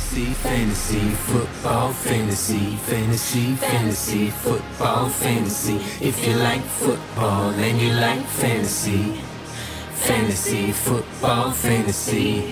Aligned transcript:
Fantasy, 0.00 0.32
fantasy, 0.42 1.10
football, 1.28 1.92
fantasy, 1.92 2.76
fantasy, 2.88 3.54
fantasy, 3.56 4.30
football, 4.30 5.08
fantasy. 5.08 5.76
If 6.00 6.26
you 6.26 6.34
like 6.36 6.62
football 6.62 7.50
and 7.50 7.80
you 7.80 7.92
like 7.92 8.24
fantasy, 8.24 9.20
fantasy, 9.94 10.72
football, 10.72 11.52
fantasy. 11.52 12.50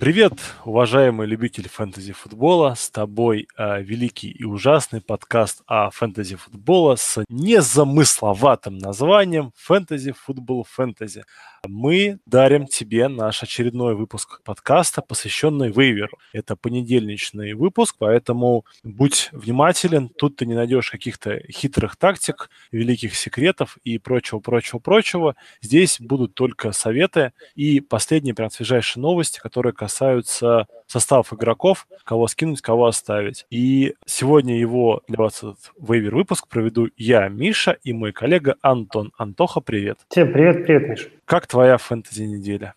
Привет, 0.00 0.32
уважаемый 0.64 1.28
любитель 1.28 1.68
фэнтези-футбола! 1.68 2.74
С 2.74 2.90
тобой 2.90 3.46
э, 3.56 3.80
великий 3.82 4.32
и 4.32 4.42
ужасный 4.42 5.00
подкаст 5.00 5.62
о 5.68 5.90
фэнтези-футбола 5.90 6.96
с 6.96 7.24
незамысловатым 7.28 8.78
названием 8.78 9.52
«Фэнтези-футбол 9.54 10.66
фэнтези». 10.68 11.22
Мы 11.68 12.18
дарим 12.26 12.66
тебе 12.66 13.06
наш 13.06 13.44
очередной 13.44 13.94
выпуск 13.94 14.40
подкаста, 14.42 15.00
посвященный 15.00 15.70
вейверу. 15.70 16.18
Это 16.32 16.56
понедельничный 16.56 17.52
выпуск, 17.52 17.94
поэтому 18.00 18.64
будь 18.82 19.28
внимателен. 19.30 20.08
Тут 20.08 20.36
ты 20.36 20.46
не 20.46 20.54
найдешь 20.54 20.90
каких-то 20.90 21.40
хитрых 21.48 21.94
тактик, 21.94 22.50
великих 22.72 23.14
секретов 23.14 23.78
и 23.84 23.98
прочего-прочего-прочего. 23.98 25.36
Здесь 25.60 26.00
будут 26.00 26.34
только 26.34 26.72
советы 26.72 27.32
и 27.54 27.78
последние 27.78 28.34
прям 28.34 28.50
свежайшие 28.50 29.00
новости, 29.00 29.38
которые 29.38 29.72
касаются 29.72 30.66
составов 30.88 31.32
игроков, 31.32 31.86
кого 32.04 32.26
скинуть, 32.26 32.60
кого 32.60 32.86
оставить. 32.86 33.46
И 33.50 33.94
сегодня 34.04 34.58
его 34.58 35.02
для 35.06 35.18
вас 35.18 35.38
этот 35.38 35.70
вейвер 35.78 36.16
выпуск 36.16 36.48
проведу 36.48 36.88
я, 36.96 37.28
Миша, 37.28 37.78
и 37.84 37.92
мой 37.92 38.10
коллега 38.12 38.56
Антон. 38.62 39.12
Антоха, 39.16 39.60
привет. 39.60 40.00
Всем 40.08 40.32
привет, 40.32 40.64
привет, 40.64 40.88
Миша. 40.88 41.08
Как 41.24 41.46
твоя 41.52 41.76
фэнтези-неделя? 41.76 42.74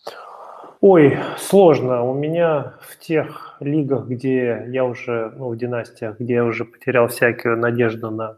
Ой, 0.81 1.17
сложно. 1.39 2.03
У 2.03 2.13
меня 2.13 2.73
в 2.81 2.99
тех 2.99 3.57
лигах, 3.61 4.05
где 4.07 4.65
я 4.67 4.83
уже, 4.83 5.31
ну, 5.37 5.49
в 5.49 5.57
династиях, 5.57 6.19
где 6.19 6.35
я 6.35 6.45
уже 6.45 6.65
потерял 6.65 7.07
всякую 7.07 7.57
надежду 7.57 8.11
на 8.11 8.37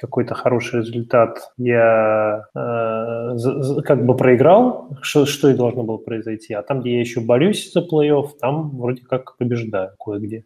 какой-то 0.00 0.34
хороший 0.34 0.80
результат, 0.80 1.52
я 1.56 2.44
э, 2.54 3.82
как 3.84 4.04
бы 4.04 4.16
проиграл, 4.16 4.96
что, 5.00 5.26
что 5.26 5.48
и 5.48 5.54
должно 5.54 5.82
было 5.82 5.96
произойти. 5.96 6.54
А 6.54 6.62
там, 6.62 6.80
где 6.80 6.94
я 6.94 7.00
еще 7.00 7.20
борюсь 7.20 7.72
за 7.72 7.80
плей-офф, 7.80 8.30
там 8.40 8.76
вроде 8.76 9.02
как 9.02 9.36
побеждаю 9.38 9.90
кое-где. 9.98 10.44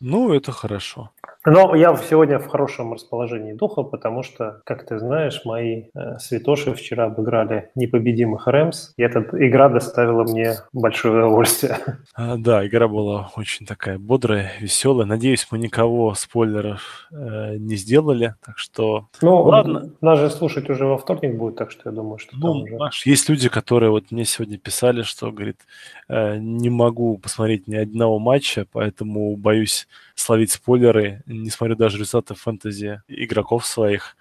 Ну, 0.00 0.32
это 0.32 0.52
хорошо. 0.52 1.10
Но 1.46 1.74
я 1.74 1.94
сегодня 1.96 2.38
в 2.38 2.46
хорошем 2.46 2.94
расположении 2.94 3.52
духа, 3.52 3.82
потому 3.82 4.22
что, 4.22 4.62
как 4.64 4.86
ты 4.86 4.98
знаешь, 4.98 5.42
мои 5.44 5.84
э, 5.94 6.18
святоши 6.18 6.72
вчера 6.72 7.04
обыграли 7.04 7.70
непобедимых 7.74 8.46
Рэмс, 8.46 8.94
и 8.96 9.02
эта 9.02 9.20
игра 9.46 9.68
доставила 9.68 10.24
мне 10.24 10.54
большое 10.72 11.18
удовольствие. 11.18 11.78
А, 12.14 12.36
да, 12.36 12.66
игра 12.66 12.88
была 12.88 13.30
очень 13.36 13.66
такая 13.66 13.98
бодрая, 13.98 14.52
веселая. 14.60 15.06
Надеюсь, 15.06 15.46
мы 15.50 15.58
никого 15.58 16.14
спойлеров 16.14 17.08
э, 17.12 17.56
не 17.56 17.76
сделали, 17.76 18.34
так 18.44 18.58
что... 18.58 19.08
Ну, 19.20 19.42
ладно. 19.42 19.90
Нас 20.00 20.18
же 20.18 20.30
слушать 20.30 20.70
уже 20.70 20.86
во 20.86 20.96
вторник 20.96 21.36
будет, 21.36 21.56
так 21.56 21.70
что 21.70 21.82
я 21.90 21.92
думаю, 21.92 22.18
что 22.18 22.36
ну, 22.36 22.52
уже... 22.52 22.76
Маш, 22.76 23.04
есть 23.04 23.28
люди, 23.28 23.48
которые 23.48 23.90
вот 23.90 24.10
мне 24.10 24.24
сегодня 24.24 24.56
писали, 24.56 25.02
что, 25.02 25.30
говорит, 25.30 25.60
э, 26.08 26.38
не 26.38 26.70
могу 26.70 27.18
посмотреть 27.18 27.68
ни 27.68 27.76
одного 27.76 28.18
матча, 28.18 28.66
поэтому 28.72 29.36
боюсь 29.36 29.86
словить 30.14 30.52
спойлеры, 30.52 31.22
не 31.26 31.50
смотрю 31.50 31.76
даже 31.76 31.98
результаты 31.98 32.34
фэнтези 32.34 33.02
игроков 33.08 33.66
своих. 33.66 34.16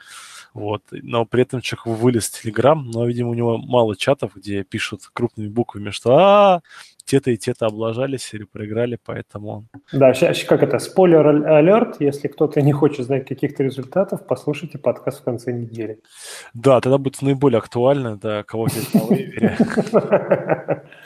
Вот. 0.53 0.83
Но 0.91 1.25
при 1.25 1.41
этом 1.41 1.61
человек 1.61 1.86
вылез 1.88 2.27
в 2.27 2.41
Телеграм, 2.41 2.86
но, 2.91 3.05
видимо, 3.08 3.30
у 3.30 3.33
него 3.33 3.58
мало 3.58 3.95
чатов, 3.95 4.36
где 4.36 4.64
пишут 4.64 5.02
крупными 5.11 5.47
буквами, 5.47 5.89
что 5.89 6.16
а, 6.16 6.61
те-то 7.05 7.31
и 7.31 7.38
те-то 7.38 7.66
облажались 7.66 8.33
или 8.33 8.44
проиграли, 8.44 8.99
поэтому... 9.03 9.66
Да, 9.91 10.14
сейчас 10.14 10.44
как 10.44 10.61
это, 10.61 10.77
спойлер 10.77 11.25
алерт, 11.27 11.99
если 11.99 12.27
кто-то 12.27 12.61
не 12.61 12.71
хочет 12.71 13.08
знать 13.08 13.27
каких-то 13.27 13.64
результатов, 13.64 14.27
послушайте 14.27 14.77
подкаст 14.77 15.21
в 15.21 15.23
конце 15.23 15.52
недели. 15.52 15.99
Да, 16.54 16.80
тогда 16.81 16.99
будет 16.99 17.21
наиболее 17.23 17.58
актуально, 17.58 18.17
да, 18.17 18.43
кого 18.43 18.65
взять 18.65 18.93
на. 18.93 20.83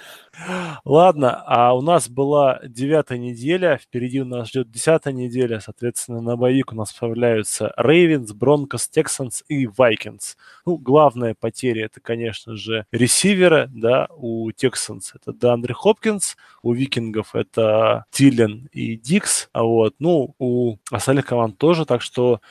Ладно, 0.86 1.44
а 1.46 1.74
у 1.74 1.82
нас 1.82 2.10
была 2.10 2.60
девятая 2.64 3.18
неделя, 3.18 3.80
впереди 3.82 4.22
у 4.22 4.26
нас 4.26 4.50
ждет 4.50 4.70
десятая 4.70 5.14
неделя, 5.14 5.60
соответственно, 5.60 6.22
на 6.22 6.38
боевик 6.38 6.72
у 6.74 6.76
нас 6.76 6.92
справляются 6.92 7.74
Рейвенс, 7.78 8.32
Бронкос, 8.34 8.88
Тексанс 8.90 9.44
и 9.48 9.68
Вайкинс. 9.68 10.38
Ну, 10.66 10.78
главная 10.78 11.36
потеря 11.40 11.86
это, 11.86 12.00
конечно 12.00 12.56
же, 12.56 12.86
ресиверы, 12.92 13.70
да, 13.74 14.08
у 14.16 14.52
Тексанс 14.52 15.14
это 15.16 15.34
Дандре 15.34 15.74
Хопкинс, 15.74 16.38
у 16.62 16.74
Викингов 16.74 17.36
это 17.36 18.06
Тиллен 18.12 18.70
и 18.72 18.96
Дикс, 18.96 19.50
а 19.54 19.64
вот, 19.64 19.96
ну, 20.00 20.36
у 20.40 20.78
остальных 20.92 21.26
команд 21.26 21.58
тоже, 21.58 21.86
так 21.86 22.02
что 22.02 22.42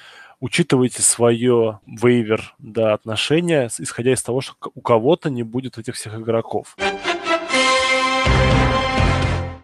учитывайте 0.40 1.02
свое 1.02 1.80
вейвер 1.86 2.54
да, 2.58 2.92
отношение, 2.92 3.68
исходя 3.78 4.12
из 4.12 4.22
того, 4.22 4.40
что 4.40 4.54
у 4.74 4.80
кого-то 4.80 5.30
не 5.30 5.42
будет 5.42 5.78
этих 5.78 5.94
всех 5.94 6.14
игроков. 6.18 6.76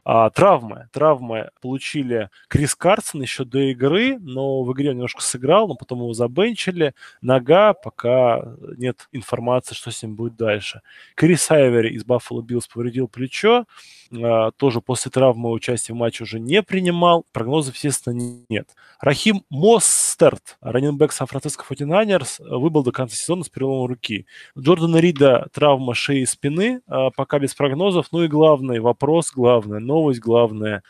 А, 0.05 0.31
травмы. 0.31 0.89
Травмы 0.93 1.51
получили 1.61 2.29
Крис 2.49 2.75
Карсон 2.75 3.23
еще 3.23 3.45
до 3.45 3.61
игры, 3.71 4.19
но 4.19 4.63
в 4.65 4.73
игре 4.73 4.91
он 4.91 4.97
немножко 4.97 5.23
сыграл, 5.23 5.69
но 5.69 5.77
потом 5.77 6.01
его 6.01 6.13
забенчили. 6.13 6.95
Нога, 7.21 7.73
пока 7.73 8.43
нет 8.77 9.09
информации, 9.13 9.75
что 9.75 9.93
с 9.93 10.03
ним 10.03 10.17
будет 10.17 10.37
дальше. 10.37 10.83
Крис 11.15 11.51
Айвери 11.51 11.91
из 11.95 12.05
Баффало 12.05 12.43
Биллс 12.43 12.67
повредил 12.67 13.07
плечо. 13.07 13.67
А, 14.13 14.51
тоже 14.53 14.81
после 14.81 15.11
травмы 15.11 15.51
участия 15.51 15.93
в 15.93 15.97
матче 15.97 16.25
уже 16.25 16.41
не 16.41 16.63
принимал. 16.63 17.25
Прогнозов, 17.33 17.75
естественно, 17.77 18.45
нет. 18.49 18.69
Рахим 19.01 19.45
Мостерт, 19.51 20.59
running 20.61 20.94
back 20.94 21.13
Сан-Франциско 21.13 21.65
49 21.65 22.41
выбыл 22.41 22.83
до 22.83 22.93
конца 22.93 23.17
сезона 23.17 23.45
с 23.45 23.49
переломом 23.49 23.87
руки. 23.87 24.27
Джордана 24.59 24.99
Рида 24.99 25.49
травма 25.53 25.95
шеи 25.95 26.23
и 26.23 26.27
спины, 26.27 26.83
а, 26.87 27.11
пока 27.11 27.39
без 27.39 27.55
прогнозов. 27.55 28.09
Ну 28.13 28.25
и 28.25 28.29
главный 28.29 28.81
вопрос, 28.81 29.31
главная 29.33 29.81
новость, 29.93 30.21
главное 30.21 30.83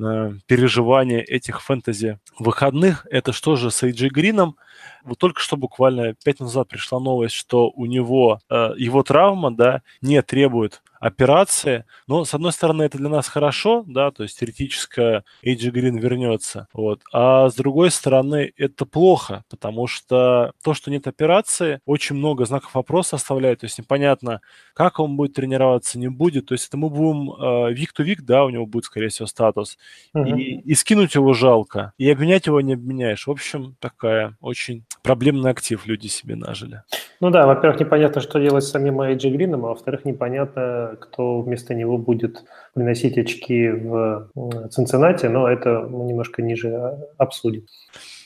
а, 0.00 0.32
переживание 0.46 1.22
этих 1.22 1.62
фэнтези 1.62 2.18
выходных. 2.38 3.06
Это 3.10 3.32
что 3.32 3.56
же 3.56 3.70
с 3.70 3.82
Эйджи 3.82 4.08
Грином? 4.08 4.56
Вот 5.04 5.18
только 5.18 5.40
что 5.40 5.56
буквально 5.56 6.14
пять 6.24 6.40
назад 6.40 6.68
пришла 6.68 7.00
новость, 7.00 7.34
что 7.34 7.70
у 7.70 7.86
него 7.86 8.40
его 8.76 9.02
травма, 9.02 9.50
да, 9.50 9.82
не 10.00 10.20
требует 10.22 10.82
операции. 11.00 11.84
Но, 12.06 12.24
с 12.24 12.34
одной 12.34 12.52
стороны, 12.52 12.84
это 12.84 12.98
для 12.98 13.08
нас 13.08 13.26
хорошо, 13.26 13.84
да, 13.86 14.10
то 14.12 14.22
есть 14.22 14.38
теоретически 14.38 15.24
Эйджи 15.42 15.70
Грин 15.70 15.96
вернется. 15.96 16.68
Вот. 16.72 17.02
А 17.12 17.48
с 17.48 17.54
другой 17.54 17.90
стороны, 17.90 18.52
это 18.56 18.86
плохо, 18.86 19.44
потому 19.50 19.86
что 19.86 20.52
то, 20.62 20.74
что 20.74 20.90
нет 20.90 21.08
операции, 21.08 21.80
очень 21.86 22.16
много 22.16 22.44
знаков 22.44 22.74
вопроса 22.74 23.16
оставляет. 23.16 23.60
То 23.60 23.66
есть 23.66 23.78
непонятно, 23.78 24.40
как 24.74 25.00
он 25.00 25.16
будет 25.16 25.34
тренироваться, 25.34 25.98
не 25.98 26.08
будет. 26.08 26.46
То 26.46 26.54
есть 26.54 26.68
это 26.68 26.76
мы 26.76 26.90
будем 26.90 27.74
вик-то-вик, 27.74 28.22
да, 28.22 28.44
у 28.44 28.50
него 28.50 28.66
будет, 28.66 28.84
скорее 28.84 29.08
всего, 29.08 29.26
статус. 29.26 29.78
Uh-huh. 30.14 30.38
И, 30.38 30.60
и 30.60 30.74
скинуть 30.74 31.14
его 31.14 31.32
жалко, 31.32 31.92
и 31.96 32.10
обменять 32.10 32.46
его 32.46 32.60
не 32.60 32.74
обменяешь. 32.74 33.26
В 33.26 33.30
общем, 33.30 33.74
такая 33.80 34.36
очень 34.40 34.84
проблемный 35.02 35.50
актив 35.50 35.86
люди 35.86 36.08
себе 36.08 36.36
нажили. 36.36 36.82
Ну 37.20 37.30
да, 37.30 37.46
во-первых, 37.46 37.80
непонятно, 37.80 38.20
что 38.20 38.38
делать 38.38 38.64
с 38.64 38.70
самим 38.70 39.00
Эйджи 39.00 39.30
Грином, 39.30 39.64
а 39.64 39.68
во-вторых, 39.68 40.04
непонятно, 40.04 40.89
кто 40.96 41.40
вместо 41.40 41.74
него 41.74 41.98
будет 41.98 42.44
приносить 42.74 43.18
очки 43.18 43.68
в 43.68 44.30
Цинциннати, 44.70 45.26
но 45.26 45.48
это 45.48 45.86
мы 45.88 46.04
немножко 46.06 46.42
ниже 46.42 46.68
а, 46.68 46.98
обсудим. 47.18 47.66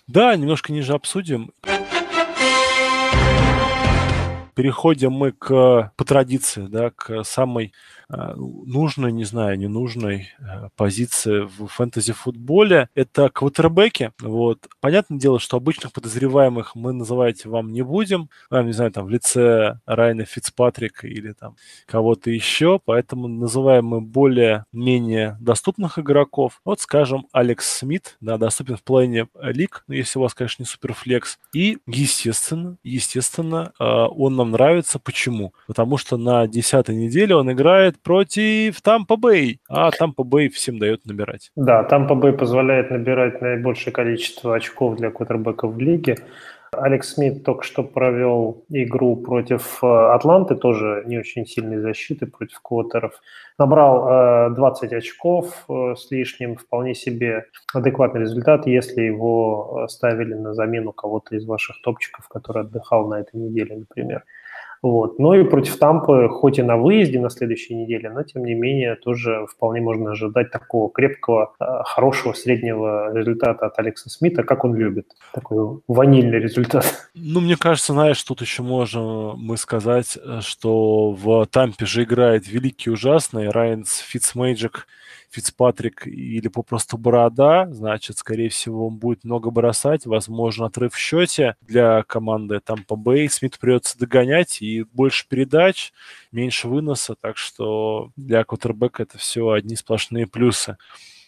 Да, 0.06 0.36
немножко 0.36 0.72
ниже 0.72 0.94
обсудим. 0.94 1.52
Переходим 4.54 5.12
мы 5.12 5.32
к, 5.32 5.92
по 5.96 6.04
традиции, 6.04 6.66
да, 6.68 6.90
к 6.90 7.24
самой 7.24 7.72
нужной, 8.08 9.12
не 9.12 9.24
знаю, 9.24 9.58
ненужной 9.58 10.28
э, 10.38 10.68
позиции 10.76 11.40
в 11.40 11.66
фэнтези-футболе. 11.66 12.88
Это 12.94 13.28
квотербеки. 13.28 14.12
Вот. 14.20 14.66
Понятное 14.80 15.18
дело, 15.18 15.38
что 15.38 15.56
обычных 15.56 15.92
подозреваемых 15.92 16.74
мы 16.74 16.92
называть 16.92 17.44
вам 17.46 17.72
не 17.72 17.82
будем. 17.82 18.28
А, 18.50 18.62
не 18.62 18.72
знаю, 18.72 18.90
там 18.90 19.06
в 19.06 19.10
лице 19.10 19.78
Райана 19.86 20.24
Фицпатрика 20.24 21.06
или 21.06 21.32
там 21.32 21.56
кого-то 21.86 22.30
еще. 22.30 22.80
Поэтому 22.84 23.28
называем 23.28 23.86
мы 23.86 24.00
более-менее 24.00 25.36
доступных 25.40 25.98
игроков. 25.98 26.60
Вот, 26.64 26.80
скажем, 26.80 27.26
Алекс 27.32 27.78
Смит, 27.78 28.16
да, 28.20 28.38
доступен 28.38 28.76
в 28.76 28.82
плане 28.82 29.28
лиг, 29.40 29.84
ну, 29.88 29.94
если 29.94 30.18
у 30.18 30.22
вас, 30.22 30.34
конечно, 30.34 30.62
не 30.62 30.66
суперфлекс. 30.66 31.38
И, 31.52 31.78
естественно, 31.86 32.76
естественно, 32.82 33.72
а, 33.78 34.06
он 34.08 34.36
нам 34.36 34.50
нравится. 34.50 34.98
Почему? 34.98 35.54
Потому 35.66 35.96
что 35.96 36.16
на 36.16 36.46
10 36.46 36.88
неделе 36.88 37.36
он 37.36 37.50
играет 37.52 37.93
играет 37.94 38.02
против 38.02 38.80
Тампа 38.82 39.16
Бэй, 39.16 39.60
а 39.68 39.90
Тампа 39.90 40.24
Бэй 40.24 40.48
всем 40.48 40.78
дает 40.78 41.06
набирать. 41.06 41.50
Да, 41.56 41.84
Тампа 41.84 42.14
Бэй 42.14 42.32
позволяет 42.32 42.90
набирать 42.90 43.40
наибольшее 43.40 43.92
количество 43.92 44.54
очков 44.54 44.96
для 44.96 45.10
квотербеков 45.10 45.74
в 45.74 45.78
лиге. 45.78 46.16
Алекс 46.72 47.14
Смит 47.14 47.44
только 47.44 47.62
что 47.62 47.84
провел 47.84 48.64
игру 48.68 49.14
против 49.14 49.78
э, 49.84 49.86
Атланты, 49.86 50.56
тоже 50.56 51.04
не 51.06 51.18
очень 51.18 51.46
сильной 51.46 51.78
защиты 51.78 52.26
против 52.26 52.60
квотеров. 52.60 53.12
Набрал 53.58 54.52
20 54.54 54.92
очков 54.92 55.66
с 55.68 56.10
лишним, 56.10 56.56
вполне 56.56 56.94
себе 56.94 57.44
адекватный 57.72 58.22
результат, 58.22 58.66
если 58.66 59.02
его 59.02 59.86
ставили 59.88 60.34
на 60.34 60.52
замену 60.54 60.92
кого-то 60.92 61.36
из 61.36 61.46
ваших 61.46 61.80
топчиков, 61.82 62.26
который 62.26 62.62
отдыхал 62.62 63.06
на 63.06 63.20
этой 63.20 63.36
неделе, 63.36 63.76
например. 63.76 64.24
Вот. 64.84 65.18
Ну 65.18 65.32
и 65.32 65.44
против 65.44 65.78
Тампы, 65.78 66.28
хоть 66.28 66.58
и 66.58 66.62
на 66.62 66.76
выезде 66.76 67.18
на 67.18 67.30
следующей 67.30 67.74
неделе, 67.74 68.10
но 68.10 68.22
тем 68.22 68.44
не 68.44 68.52
менее 68.52 68.96
тоже 68.96 69.46
вполне 69.50 69.80
можно 69.80 70.10
ожидать 70.10 70.50
такого 70.50 70.90
крепкого, 70.90 71.54
э, 71.58 71.64
хорошего 71.86 72.34
среднего 72.34 73.10
результата 73.16 73.64
от 73.64 73.78
Алекса 73.78 74.10
Смита, 74.10 74.42
как 74.42 74.62
он 74.62 74.74
любит. 74.74 75.06
Такой 75.32 75.80
ванильный 75.88 76.38
результат. 76.38 77.08
Ну, 77.14 77.40
мне 77.40 77.56
кажется, 77.56 77.94
знаешь, 77.94 78.22
тут 78.22 78.42
еще 78.42 78.62
можем 78.62 79.38
мы 79.38 79.56
сказать, 79.56 80.18
э, 80.22 80.40
что 80.42 81.12
в 81.12 81.46
Тампе 81.46 81.86
же 81.86 82.02
играет 82.02 82.46
великий 82.46 82.90
ужасный 82.90 83.48
Райанс 83.48 83.96
Фитцмейджик– 84.00 84.86
Фицпатрик 85.30 86.06
или 86.06 86.48
попросту 86.48 86.98
Борода, 86.98 87.68
значит, 87.72 88.18
скорее 88.18 88.48
всего, 88.48 88.88
он 88.88 88.96
будет 88.96 89.24
много 89.24 89.50
бросать, 89.50 90.06
возможно, 90.06 90.66
отрыв 90.66 90.94
в 90.94 90.98
счете 90.98 91.56
для 91.62 92.02
команды 92.04 92.60
там 92.60 92.84
по 92.84 92.96
Бэй. 92.96 93.28
Смит 93.28 93.58
придется 93.58 93.98
догонять 93.98 94.62
и 94.62 94.84
больше 94.92 95.26
передач, 95.28 95.92
меньше 96.32 96.68
выноса, 96.68 97.14
так 97.20 97.36
что 97.36 98.10
для 98.16 98.44
кутербека 98.44 99.02
это 99.02 99.18
все 99.18 99.50
одни 99.50 99.76
сплошные 99.76 100.26
плюсы. 100.26 100.76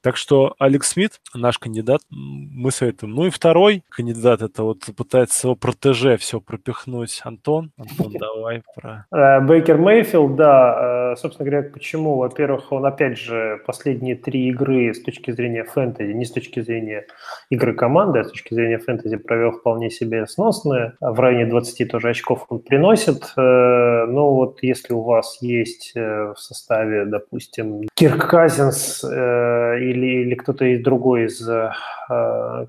Так 0.07 0.17
что 0.17 0.55
Алекс 0.61 0.91
Смит, 0.91 1.21
наш 1.35 1.59
кандидат, 1.59 2.01
мы 2.11 2.71
советуем. 2.71 3.13
Ну 3.13 3.27
и 3.27 3.31
второй 3.31 3.83
кандидат, 3.89 4.41
это 4.41 4.63
вот 4.63 4.85
пытается 4.97 5.49
его 5.49 5.57
протеже 5.57 6.17
все 6.17 6.41
пропихнуть. 6.41 7.21
Антон, 7.25 7.73
Антон, 7.77 8.13
давай 8.21 8.63
про... 8.77 9.07
Э, 9.11 9.41
Бейкер 9.41 9.79
Мейфилд, 9.79 10.37
да, 10.37 11.15
э, 11.15 11.17
собственно 11.17 11.51
говоря, 11.51 11.69
почему? 11.69 12.19
Во-первых, 12.19 12.71
он 12.71 12.87
опять 12.87 13.19
же 13.19 13.61
последние 13.67 14.15
три 14.15 14.49
игры 14.49 14.95
с 14.95 15.03
точки 15.03 15.33
зрения 15.33 15.65
фэнтези, 15.65 16.13
не 16.13 16.25
с 16.25 16.31
точки 16.31 16.61
зрения 16.61 17.09
игры 17.51 17.75
команды, 17.75 18.21
а 18.21 18.25
с 18.25 18.31
точки 18.31 18.55
зрения 18.55 18.79
фэнтези 18.79 19.17
провел 19.17 19.51
вполне 19.51 19.91
себе 19.91 20.29
сносные. 20.29 20.93
В 21.01 21.19
районе 21.19 21.47
20 21.47 21.91
тоже 21.91 22.11
очков 22.11 22.47
он 22.49 22.61
приносит. 22.61 23.33
Э, 23.37 24.07
но 24.07 24.33
вот 24.33 24.63
если 24.63 24.93
у 24.93 25.03
вас 25.03 25.39
есть 25.41 25.95
в 25.97 26.37
составе, 26.37 27.07
допустим, 27.07 27.89
Кирк 27.97 28.29
Казинс 28.29 29.03
или 29.03 29.96
или, 29.97 30.23
или 30.23 30.35
кто-то 30.35 30.65
из 30.65 30.83
другой 30.83 31.27
из 31.27 31.49
э, 31.49 31.73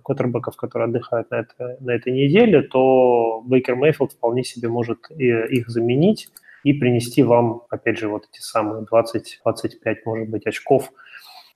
квотербеков, 0.04 0.56
которые 0.56 0.88
отдыхают 0.88 1.30
на, 1.32 1.36
это, 1.36 1.78
на 1.80 1.92
этой 1.92 2.12
неделе, 2.14 2.62
то 2.62 3.42
Бейкер 3.46 3.76
Мейфилд 3.76 4.14
вполне 4.14 4.44
себе 4.44 4.70
может 4.70 5.10
их 5.12 5.70
заменить 5.70 6.30
и 6.64 6.74
принести 6.74 7.24
вам, 7.24 7.64
опять 7.70 7.98
же, 7.98 8.08
вот 8.08 8.28
эти 8.32 8.42
самые 8.42 8.86
20-25, 8.86 9.96
может 10.06 10.30
быть, 10.30 10.48
очков– 10.48 10.92
Э, 11.07 11.07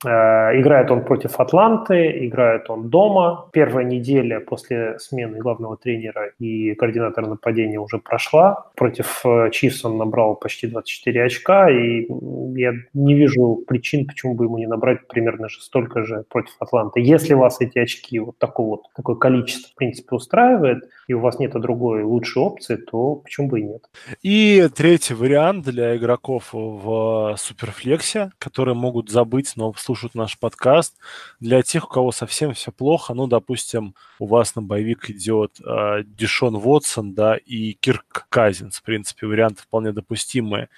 играет 0.03 0.92
он 0.92 1.03
против 1.03 1.39
Атланты, 1.39 2.25
играет 2.27 2.69
он 2.69 2.89
дома. 2.89 3.50
Первая 3.51 3.86
неделя 3.86 4.39
после 4.39 4.98
смены 5.00 5.38
главного 5.38 5.77
тренера 5.77 6.31
и 6.39 6.74
координатора 6.75 7.27
нападения 7.27 7.80
уже 7.80 8.00
прошла. 8.00 8.65
Против 8.75 9.21
э, 9.25 9.50
Чивс 9.51 9.86
он 9.86 9.98
набрал 9.98 10.36
почти 10.36 10.68
24 10.68 11.24
очка, 11.24 11.69
и 11.69 12.07
я 12.56 12.74
не 12.94 13.13
вижу 13.13 13.63
причин, 13.68 14.07
почему 14.07 14.33
бы 14.33 14.45
ему 14.45 14.57
не 14.57 14.68
набрать 14.68 15.07
примерно 15.07 15.50
же 15.50 15.62
столько 15.62 16.03
же 16.03 16.24
против 16.30 16.56
Атланты. 16.59 17.01
Если 17.01 17.33
вас 17.33 17.62
эти 17.62 17.80
очки, 17.80 18.19
вот 18.19 18.38
такое 18.38 18.65
вот 18.65 18.83
такое 18.95 19.15
количество, 19.15 19.69
в 19.69 19.75
принципе, 19.75 20.15
устраивает, 20.15 20.83
и 21.07 21.13
у 21.13 21.19
вас 21.19 21.39
нет 21.39 21.51
другой 21.51 22.03
лучшей 22.03 22.42
опции, 22.42 22.75
то 22.75 23.15
почему 23.15 23.50
бы 23.50 23.59
и 23.59 23.63
нет. 23.63 23.83
И 24.21 24.68
третий 24.75 25.13
вариант 25.13 25.65
для 25.65 25.98
игроков 25.98 26.50
в 26.53 27.36
Суперфлексе, 27.38 28.31
которые 28.39 28.75
могут 28.75 29.09
забыть, 29.09 29.53
но 29.56 29.71
слушают 29.91 30.15
наш 30.15 30.39
подкаст. 30.39 30.95
Для 31.41 31.61
тех, 31.63 31.83
у 31.83 31.88
кого 31.89 32.13
совсем 32.13 32.53
все 32.53 32.71
плохо, 32.71 33.13
ну, 33.13 33.27
допустим, 33.27 33.93
у 34.19 34.25
вас 34.25 34.55
на 34.55 34.61
боевик 34.61 35.09
идет 35.09 35.59
э, 35.59 36.03
Дишон 36.05 36.57
Вотсон, 36.57 37.13
да, 37.13 37.35
и 37.35 37.73
Кирк 37.73 38.27
Казинс. 38.29 38.77
В 38.77 38.83
принципе, 38.83 39.27
варианты 39.27 39.63
вполне 39.63 39.91
допустимые. 39.91 40.69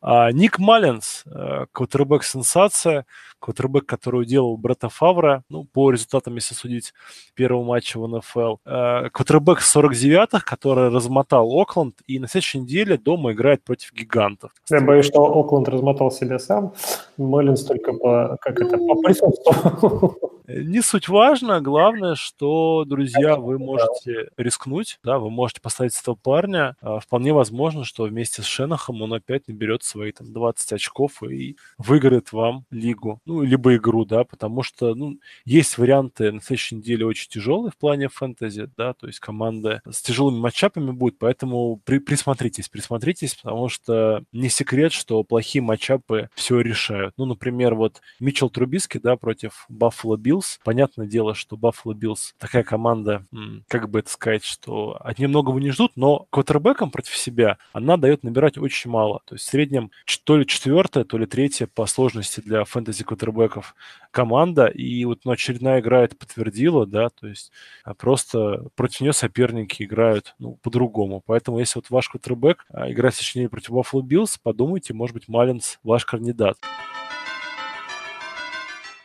А, 0.00 0.30
Ник 0.30 0.58
Маллинс, 0.58 1.24
э, 1.26 1.66
квотербек 1.72 2.22
сенсация, 2.22 3.04
квотербек, 3.40 3.84
который 3.86 4.22
уделал 4.22 4.56
Бретта 4.56 4.88
Фавра, 4.88 5.42
ну, 5.48 5.64
по 5.64 5.90
результатам, 5.90 6.36
если 6.36 6.54
судить, 6.54 6.94
первого 7.34 7.64
матча 7.64 7.98
в 7.98 8.06
НФЛ. 8.06 8.56
Э, 8.64 9.10
квотербек 9.10 9.60
49-х, 9.60 10.44
который 10.44 10.88
размотал 10.90 11.50
Окленд, 11.50 11.96
и 12.06 12.18
на 12.20 12.28
следующей 12.28 12.60
неделе 12.60 12.96
дома 12.96 13.32
играет 13.32 13.64
против 13.64 13.92
гигантов. 13.92 14.52
Я 14.70 14.80
боюсь, 14.80 15.06
что 15.06 15.24
Окленд 15.24 15.68
размотал 15.68 16.12
себя 16.12 16.38
сам, 16.38 16.74
Маллинс 17.16 17.64
только 17.64 17.92
по, 17.92 18.38
как 18.40 18.60
это, 18.60 18.78
по 18.78 18.94
присутствию. 19.02 20.16
Не 20.48 20.80
суть 20.80 21.08
важно, 21.08 21.60
главное, 21.60 22.14
что, 22.14 22.86
друзья, 22.86 23.36
вы 23.36 23.58
можете 23.58 24.30
рискнуть, 24.38 24.98
да, 25.04 25.18
вы 25.18 25.28
можете 25.28 25.60
поставить 25.60 25.94
этого 26.00 26.14
парня. 26.14 26.74
А, 26.80 27.00
вполне 27.00 27.34
возможно, 27.34 27.84
что 27.84 28.04
вместе 28.04 28.40
с 28.40 28.46
Шенаханом 28.46 29.02
он 29.02 29.12
опять 29.12 29.46
наберет 29.46 29.82
свои 29.88 30.12
там 30.12 30.32
20 30.32 30.72
очков 30.72 31.22
и 31.22 31.56
выиграет 31.76 32.32
вам 32.32 32.64
лигу, 32.70 33.20
ну, 33.26 33.42
либо 33.42 33.76
игру, 33.76 34.04
да, 34.04 34.24
потому 34.24 34.62
что, 34.62 34.94
ну, 34.94 35.18
есть 35.44 35.78
варианты 35.78 36.32
на 36.32 36.40
следующей 36.40 36.76
неделе 36.76 37.06
очень 37.06 37.28
тяжелые 37.28 37.70
в 37.70 37.76
плане 37.76 38.08
фэнтези, 38.08 38.70
да, 38.76 38.94
то 38.94 39.06
есть 39.06 39.20
команда 39.20 39.82
с 39.88 40.00
тяжелыми 40.02 40.38
matchup 40.38 40.76
ами 40.76 40.92
будет, 40.92 41.18
поэтому 41.18 41.80
при, 41.84 41.98
присмотритесь, 41.98 42.68
присмотритесь, 42.68 43.34
потому 43.34 43.68
что 43.68 44.24
не 44.32 44.48
секрет, 44.48 44.92
что 44.92 45.22
плохие 45.24 45.62
matchup 45.62 46.22
ы 46.22 46.30
все 46.34 46.60
решают. 46.60 47.14
Ну, 47.16 47.24
например, 47.26 47.74
вот 47.74 48.00
Митчел 48.20 48.50
Трубиски, 48.50 48.98
да, 48.98 49.16
против 49.16 49.66
Баффало 49.68 50.16
Билл, 50.16 50.28
Биллс. 50.28 50.60
Понятное 50.62 51.06
дело, 51.06 51.34
что 51.34 51.56
Баффало 51.56 51.94
Биллс 51.94 52.34
такая 52.38 52.62
команда, 52.62 53.24
как 53.68 53.88
бы 53.88 54.00
это 54.00 54.10
сказать, 54.10 54.44
что 54.44 54.96
от 55.00 55.18
нее 55.18 55.28
многого 55.28 55.58
не 55.58 55.70
ждут, 55.70 55.92
но 55.96 56.26
квотербеком 56.30 56.90
против 56.90 57.16
себя 57.16 57.58
она 57.72 57.96
дает 57.96 58.22
набирать 58.22 58.58
очень 58.58 58.90
мало. 58.90 59.20
То 59.24 59.34
есть 59.34 59.46
в 59.46 59.48
среднем 59.78 59.90
то 60.24 60.36
ли 60.36 60.46
четвертая, 60.46 61.04
то 61.04 61.18
ли 61.18 61.26
третья 61.26 61.66
по 61.66 61.86
сложности 61.86 62.40
для 62.40 62.64
фэнтези 62.64 63.04
квотербеков 63.04 63.74
команда. 64.10 64.66
И 64.66 65.04
вот 65.04 65.20
ну, 65.24 65.32
очередная 65.32 65.80
игра 65.80 66.04
это 66.04 66.16
подтвердила, 66.16 66.86
да, 66.86 67.08
то 67.08 67.26
есть 67.26 67.52
а, 67.84 67.94
просто 67.94 68.68
против 68.74 69.00
нее 69.00 69.12
соперники 69.12 69.82
играют 69.82 70.34
ну, 70.38 70.58
по-другому. 70.62 71.22
Поэтому 71.24 71.58
если 71.58 71.78
вот 71.78 71.90
ваш 71.90 72.08
квотербек 72.08 72.66
а, 72.70 72.90
играет 72.90 73.14
сочинение 73.14 73.48
против 73.48 73.70
Баффало 73.70 74.02
Биллс, 74.02 74.38
подумайте, 74.38 74.94
может 74.94 75.14
быть, 75.14 75.28
Маллинс 75.28 75.78
ваш 75.82 76.04
кандидат. 76.04 76.58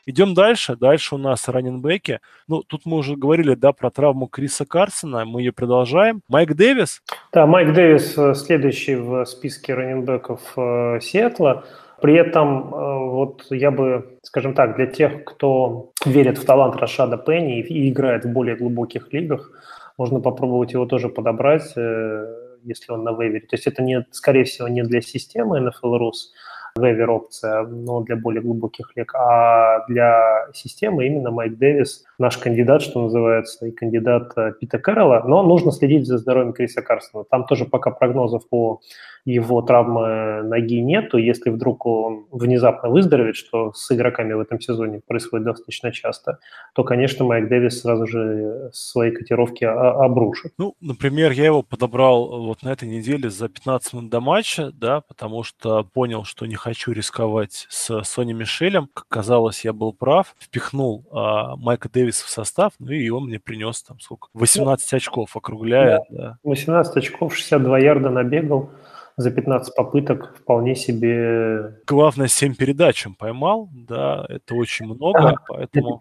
Идем 0.06 0.34
дальше. 0.34 0.76
Дальше 0.76 1.16
у 1.16 1.18
нас 1.18 1.48
раненбеки. 1.48 2.20
Ну, 2.48 2.62
тут 2.64 2.86
мы 2.86 2.98
уже 2.98 3.16
говорили, 3.16 3.56
да, 3.56 3.72
про 3.72 3.90
травму 3.90 4.28
Криса 4.28 4.66
Карсона. 4.66 5.24
Мы 5.24 5.42
ее 5.42 5.54
продолжаем. 5.54 6.22
Майк 6.28 6.56
Дэвис. 6.56 7.02
Да, 7.32 7.46
Майк 7.46 7.74
Дэвис 7.74 8.18
э, 8.18 8.34
следующий 8.36 8.96
в 8.96 9.24
списке 9.26 9.74
раненбеков 9.74 10.42
э, 10.58 11.00
Сиэтла. 11.02 11.64
При 12.02 12.16
этом, 12.16 12.74
э, 12.74 12.98
вот 13.12 13.46
я 13.50 13.72
бы, 13.72 14.20
скажем 14.24 14.54
так, 14.54 14.76
для 14.76 14.88
тех, 14.88 15.24
кто 15.24 15.94
верит 16.06 16.38
в 16.38 16.46
талант 16.46 16.76
Рашада 16.76 17.18
Пенни 17.18 17.62
и 17.62 17.90
играет 17.90 18.26
в 18.26 18.34
более 18.34 18.58
глубоких 18.58 19.14
лигах, 19.14 19.52
можно 19.98 20.20
попробовать 20.20 20.74
его 20.74 20.86
тоже 20.86 21.08
подобрать, 21.08 21.68
если 21.76 22.92
он 22.92 23.04
на 23.04 23.12
вейвере. 23.12 23.42
То 23.42 23.56
есть 23.56 23.68
это, 23.68 23.84
не, 23.84 24.06
скорее 24.12 24.44
всего, 24.44 24.68
не 24.68 24.82
для 24.84 25.02
системы 25.02 25.60
NFL 25.60 26.00
Rus, 26.00 26.34
вейвер 26.76 27.12
опция, 27.12 27.64
но 27.64 28.02
для 28.02 28.16
более 28.16 28.42
глубоких 28.42 28.96
лег. 28.96 29.14
А 29.16 29.86
для 29.88 30.48
системы 30.54 31.06
именно 31.06 31.32
Майк 31.32 31.58
Дэвис 31.58 32.06
наш 32.18 32.38
кандидат, 32.38 32.82
что 32.82 33.04
называется, 33.04 33.68
и 33.68 33.72
кандидат 33.72 34.32
э, 34.38 34.54
Пита 34.60 34.80
Кэрролла. 34.80 35.24
Но 35.28 35.44
нужно 35.44 35.72
следить 35.72 36.08
за 36.08 36.18
здоровьем 36.18 36.54
Криса 36.54 36.82
Карсона. 36.82 37.26
Там 37.26 37.46
тоже 37.46 37.66
пока 37.66 37.92
прогнозов 37.92 38.48
по 38.50 38.82
его 39.26 39.62
травмы 39.62 40.44
ноги 40.44 40.82
нету. 40.82 41.18
Если 41.18 41.50
вдруг 41.50 41.86
он 41.86 42.26
внезапно 42.32 42.90
выздоровеет, 42.90 43.36
что 43.36 43.72
с 43.74 43.92
игроками 43.92 44.34
в 44.34 44.40
этом 44.40 44.60
сезоне 44.60 45.02
происходит 45.06 45.46
достаточно 45.46 45.92
часто, 45.92 46.40
то, 46.74 46.84
конечно, 46.84 47.26
Майк 47.26 47.48
Дэвис 47.48 47.82
сразу 47.82 48.06
же 48.06 48.70
свои 48.74 49.12
котировки 49.12 49.64
обрушит. 49.64 50.54
Ну, 50.58 50.76
например, 50.82 51.32
я 51.32 51.46
его 51.46 51.62
подобрал 51.62 52.44
вот 52.46 52.64
на 52.64 52.70
этой 52.70 52.88
неделе 52.88 53.30
за 53.30 53.48
15 53.48 53.94
минут 53.94 54.10
до 54.10 54.20
матча, 54.20 54.72
да, 54.74 55.02
потому 55.02 55.44
что 55.44 55.84
понял, 55.84 56.26
что 56.26 56.46
не 56.46 56.56
хочу 56.56 56.92
рисковать 56.92 57.66
с 57.70 58.04
Сони 58.04 58.34
Мишелем. 58.34 58.90
Как 58.94 59.08
казалось, 59.08 59.64
я 59.64 59.74
был 59.74 59.94
прав. 59.94 60.36
Впихнул 60.40 61.06
а, 61.12 61.56
Майка 61.56 61.90
Дэвиса 61.90 62.26
в 62.26 62.30
состав, 62.30 62.74
ну 62.80 62.92
и 62.92 63.10
он 63.10 63.26
мне 63.26 63.40
принес 63.40 63.82
там 63.84 64.00
сколько? 64.00 64.28
18 64.34 64.94
очков, 64.94 65.36
округляя. 65.38 66.04
Да. 66.10 66.24
Да. 66.24 66.38
18 66.44 66.98
очков, 66.98 67.36
62 67.36 67.80
ярда 67.80 68.10
набегал 68.10 68.70
за 69.18 69.32
15 69.32 69.76
попыток 69.76 70.36
вполне 70.38 70.76
себе... 70.76 71.80
Главное, 71.88 72.28
7 72.28 72.56
передач 72.56 73.06
он 73.06 73.16
поймал, 73.16 73.70
да, 73.74 74.26
это 74.30 74.56
очень 74.56 74.86
много, 74.86 75.30
а, 75.30 75.36
поэтому... 75.48 76.00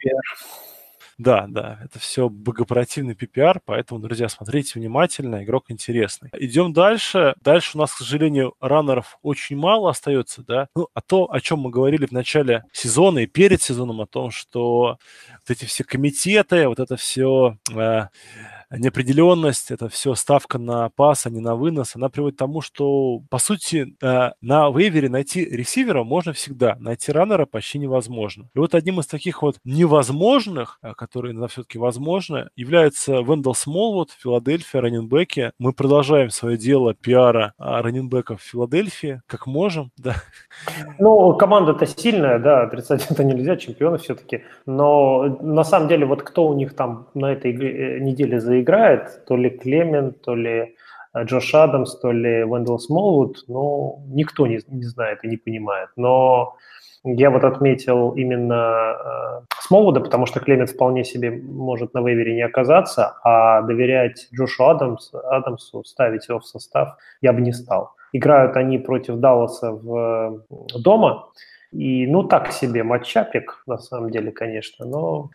Да, 1.18 1.46
да, 1.48 1.78
это 1.84 1.98
все 1.98 2.28
богопротивный 2.28 3.14
PPR, 3.14 3.60
поэтому, 3.64 4.00
друзья, 4.00 4.28
смотрите 4.28 4.78
внимательно, 4.78 5.44
игрок 5.44 5.66
интересный. 5.68 6.30
Идем 6.36 6.72
дальше. 6.72 7.34
Дальше 7.42 7.72
у 7.74 7.78
нас, 7.78 7.92
к 7.92 7.98
сожалению, 7.98 8.54
раннеров 8.60 9.18
очень 9.22 9.56
мало 9.56 9.90
остается, 9.90 10.42
да. 10.42 10.66
Ну, 10.74 10.88
а 10.94 11.00
то, 11.00 11.30
о 11.30 11.40
чем 11.40 11.60
мы 11.60 11.70
говорили 11.70 12.06
в 12.06 12.12
начале 12.12 12.64
сезона 12.72 13.20
и 13.20 13.26
перед 13.26 13.62
сезоном, 13.62 14.00
о 14.00 14.06
том, 14.06 14.30
что 14.30 14.98
вот 15.46 15.50
эти 15.50 15.64
все 15.64 15.84
комитеты, 15.84 16.66
вот 16.66 16.80
это 16.80 16.96
все 16.96 17.56
э, 17.72 18.06
неопределенность, 18.78 19.70
это 19.70 19.88
все 19.88 20.14
ставка 20.14 20.58
на 20.58 20.88
пас, 20.90 21.26
а 21.26 21.30
не 21.30 21.40
на 21.40 21.54
вынос, 21.56 21.96
она 21.96 22.08
приводит 22.08 22.36
к 22.36 22.38
тому, 22.38 22.60
что, 22.60 23.20
по 23.30 23.38
сути, 23.38 23.96
э, 24.02 24.30
на 24.40 24.70
вейвере 24.70 25.08
найти 25.08 25.44
ресивера 25.44 26.04
можно 26.04 26.32
всегда, 26.32 26.76
найти 26.78 27.12
раннера 27.12 27.46
почти 27.46 27.78
невозможно. 27.78 28.48
И 28.54 28.58
вот 28.58 28.74
одним 28.74 29.00
из 29.00 29.06
таких 29.06 29.42
вот 29.42 29.56
невозможных, 29.64 30.78
э, 30.82 30.92
которые 30.96 31.32
иногда 31.32 31.48
все-таки 31.48 31.78
возможны, 31.78 32.48
является 32.56 33.20
Вендел 33.20 33.54
Смолвуд, 33.54 34.10
Филадельфия, 34.12 34.80
раненбеки. 34.80 35.52
Мы 35.58 35.72
продолжаем 35.72 36.30
свое 36.30 36.56
дело 36.56 36.94
пиара 36.94 37.54
а, 37.58 37.82
раненбеков 37.82 38.40
в 38.40 38.44
Филадельфии, 38.44 39.22
как 39.26 39.46
можем, 39.46 39.90
да. 39.96 40.14
Ну, 40.98 41.34
команда-то 41.34 41.86
сильная, 41.86 42.38
да, 42.38 42.62
отрицать 42.62 43.06
это 43.10 43.24
нельзя, 43.24 43.56
чемпионы 43.56 43.98
все-таки, 43.98 44.44
но 44.66 45.38
на 45.40 45.64
самом 45.64 45.88
деле 45.88 46.06
вот 46.06 46.22
кто 46.22 46.46
у 46.46 46.54
них 46.54 46.74
там 46.74 47.08
на 47.14 47.32
этой 47.32 47.52
э, 47.52 47.98
неделе 48.00 48.40
заиграл, 48.40 48.61
играет, 48.62 49.24
то 49.26 49.36
ли 49.36 49.50
Клемент, 49.50 50.22
то 50.22 50.34
ли 50.34 50.74
э, 51.14 51.24
Джош 51.24 51.54
Адамс, 51.54 51.98
то 52.00 52.12
ли 52.12 52.44
Вендел 52.44 52.78
Смолвуд, 52.78 53.44
ну, 53.48 54.02
никто 54.08 54.46
не, 54.46 54.60
не 54.68 54.84
знает 54.84 55.24
и 55.24 55.28
не 55.28 55.36
понимает. 55.36 55.90
Но 55.96 56.56
я 57.04 57.30
вот 57.30 57.44
отметил 57.44 58.12
именно 58.12 58.94
э, 58.94 59.54
Смолвуда, 59.60 60.00
потому 60.00 60.26
что 60.26 60.40
Клемент 60.40 60.70
вполне 60.70 61.04
себе 61.04 61.30
может 61.30 61.94
на 61.94 62.00
вейвере 62.00 62.34
не 62.34 62.42
оказаться, 62.42 63.16
а 63.24 63.62
доверять 63.62 64.28
Джошу 64.32 64.68
Адамс, 64.68 65.12
Адамсу, 65.12 65.84
ставить 65.84 66.28
его 66.28 66.38
в 66.38 66.46
состав 66.46 66.96
я 67.20 67.32
бы 67.32 67.40
не 67.40 67.52
стал. 67.52 67.94
Играют 68.12 68.56
они 68.56 68.78
против 68.78 69.16
Далласа 69.16 69.72
в, 69.72 70.44
дома, 70.78 71.28
и, 71.72 72.06
ну, 72.06 72.22
так 72.22 72.52
себе 72.52 72.82
матчапик, 72.82 73.62
на 73.66 73.78
самом 73.78 74.10
деле, 74.10 74.30
конечно. 74.30 74.84
Но, 74.84 75.30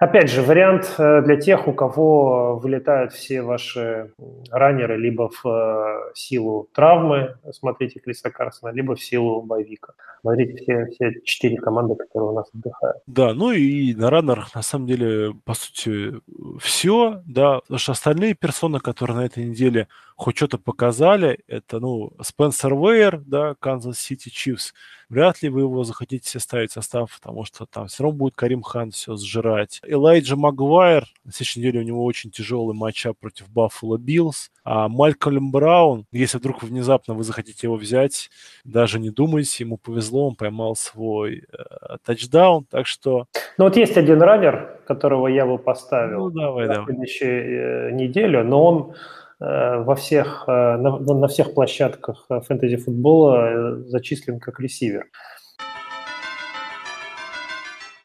опять 0.00 0.30
же, 0.30 0.42
вариант 0.42 0.94
э, 0.98 1.20
для 1.22 1.36
тех, 1.36 1.68
у 1.68 1.72
кого 1.74 2.56
вылетают 2.56 3.12
все 3.12 3.42
ваши 3.42 4.10
раннеры 4.50 4.96
либо 4.96 5.28
в 5.28 5.46
э, 5.46 6.12
силу 6.14 6.68
травмы, 6.72 7.36
смотрите 7.52 8.00
Криса 8.00 8.30
Карсона, 8.30 8.70
либо 8.70 8.94
в 8.94 9.02
силу 9.02 9.42
боевика. 9.42 9.92
Смотрите 10.22 10.56
все, 10.56 10.86
все 10.86 11.20
четыре 11.22 11.58
команды, 11.58 11.96
которые 11.96 12.30
у 12.30 12.34
нас 12.34 12.48
отдыхают. 12.54 12.96
Да, 13.06 13.34
ну 13.34 13.52
и 13.52 13.94
на 13.94 14.08
раннерах, 14.08 14.54
на 14.54 14.62
самом 14.62 14.86
деле, 14.86 15.34
по 15.44 15.52
сути, 15.52 16.14
все, 16.60 17.20
да, 17.26 17.60
потому 17.60 17.78
что 17.78 17.92
остальные 17.92 18.34
персоны, 18.34 18.80
которые 18.80 19.18
на 19.18 19.26
этой 19.26 19.44
неделе 19.44 19.86
хоть 20.16 20.36
что-то 20.36 20.58
показали, 20.58 21.40
это, 21.48 21.80
ну, 21.80 22.12
Спенсер 22.22 22.72
Уэйр, 22.72 23.22
да, 23.26 23.54
Канзас 23.58 23.98
Сити 23.98 24.28
Чифс, 24.28 24.72
вряд 25.08 25.42
ли 25.42 25.48
вы 25.48 25.62
его 25.62 25.84
захотите 25.84 26.38
ставить 26.38 26.70
в 26.70 26.74
состав, 26.74 27.10
потому 27.20 27.44
что 27.44 27.66
там 27.66 27.88
все 27.88 28.04
равно 28.04 28.18
будет 28.18 28.36
Карим 28.36 28.62
Хант 28.62 28.90
все 28.90 29.16
сжирать. 29.16 29.80
Элайджа 29.84 30.36
Магуайр, 30.36 31.04
на 31.24 31.32
следующей 31.32 31.60
неделе 31.60 31.80
у 31.80 31.82
него 31.82 32.04
очень 32.04 32.30
тяжелый 32.30 32.74
матч 32.74 33.06
против 33.20 33.50
Баффало 33.50 33.98
Биллс. 33.98 34.50
А 34.62 34.88
Малькольм 34.88 35.50
Браун, 35.50 36.06
если 36.10 36.38
вдруг 36.38 36.62
внезапно 36.62 37.14
вы 37.14 37.22
захотите 37.24 37.66
его 37.66 37.76
взять, 37.76 38.30
даже 38.64 38.98
не 38.98 39.10
думайте, 39.10 39.64
ему 39.64 39.76
повезло, 39.76 40.28
он 40.28 40.36
поймал 40.36 40.74
свой 40.74 41.44
э, 41.52 41.96
тачдаун, 42.04 42.64
так 42.64 42.86
что... 42.86 43.26
Ну 43.58 43.64
вот 43.64 43.76
есть 43.76 43.96
один 43.96 44.22
runner, 44.22 44.80
которого 44.86 45.26
я 45.26 45.44
бы 45.44 45.58
поставил 45.58 46.18
ну, 46.18 46.30
давай, 46.30 46.66
на 46.66 46.74
давай. 46.74 46.86
следующую 46.86 47.88
э, 47.88 47.92
неделю, 47.92 48.42
но 48.44 48.64
он 48.64 48.94
во 49.40 49.94
всех, 49.94 50.44
э, 50.46 50.76
на, 50.76 50.98
на 50.98 51.28
всех 51.28 51.54
площадках 51.54 52.26
э, 52.30 52.40
фэнтези-футбола 52.40 53.82
зачислен 53.86 54.40
как 54.40 54.60
ресивер. 54.60 55.06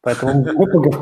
Поэтому 0.02 0.44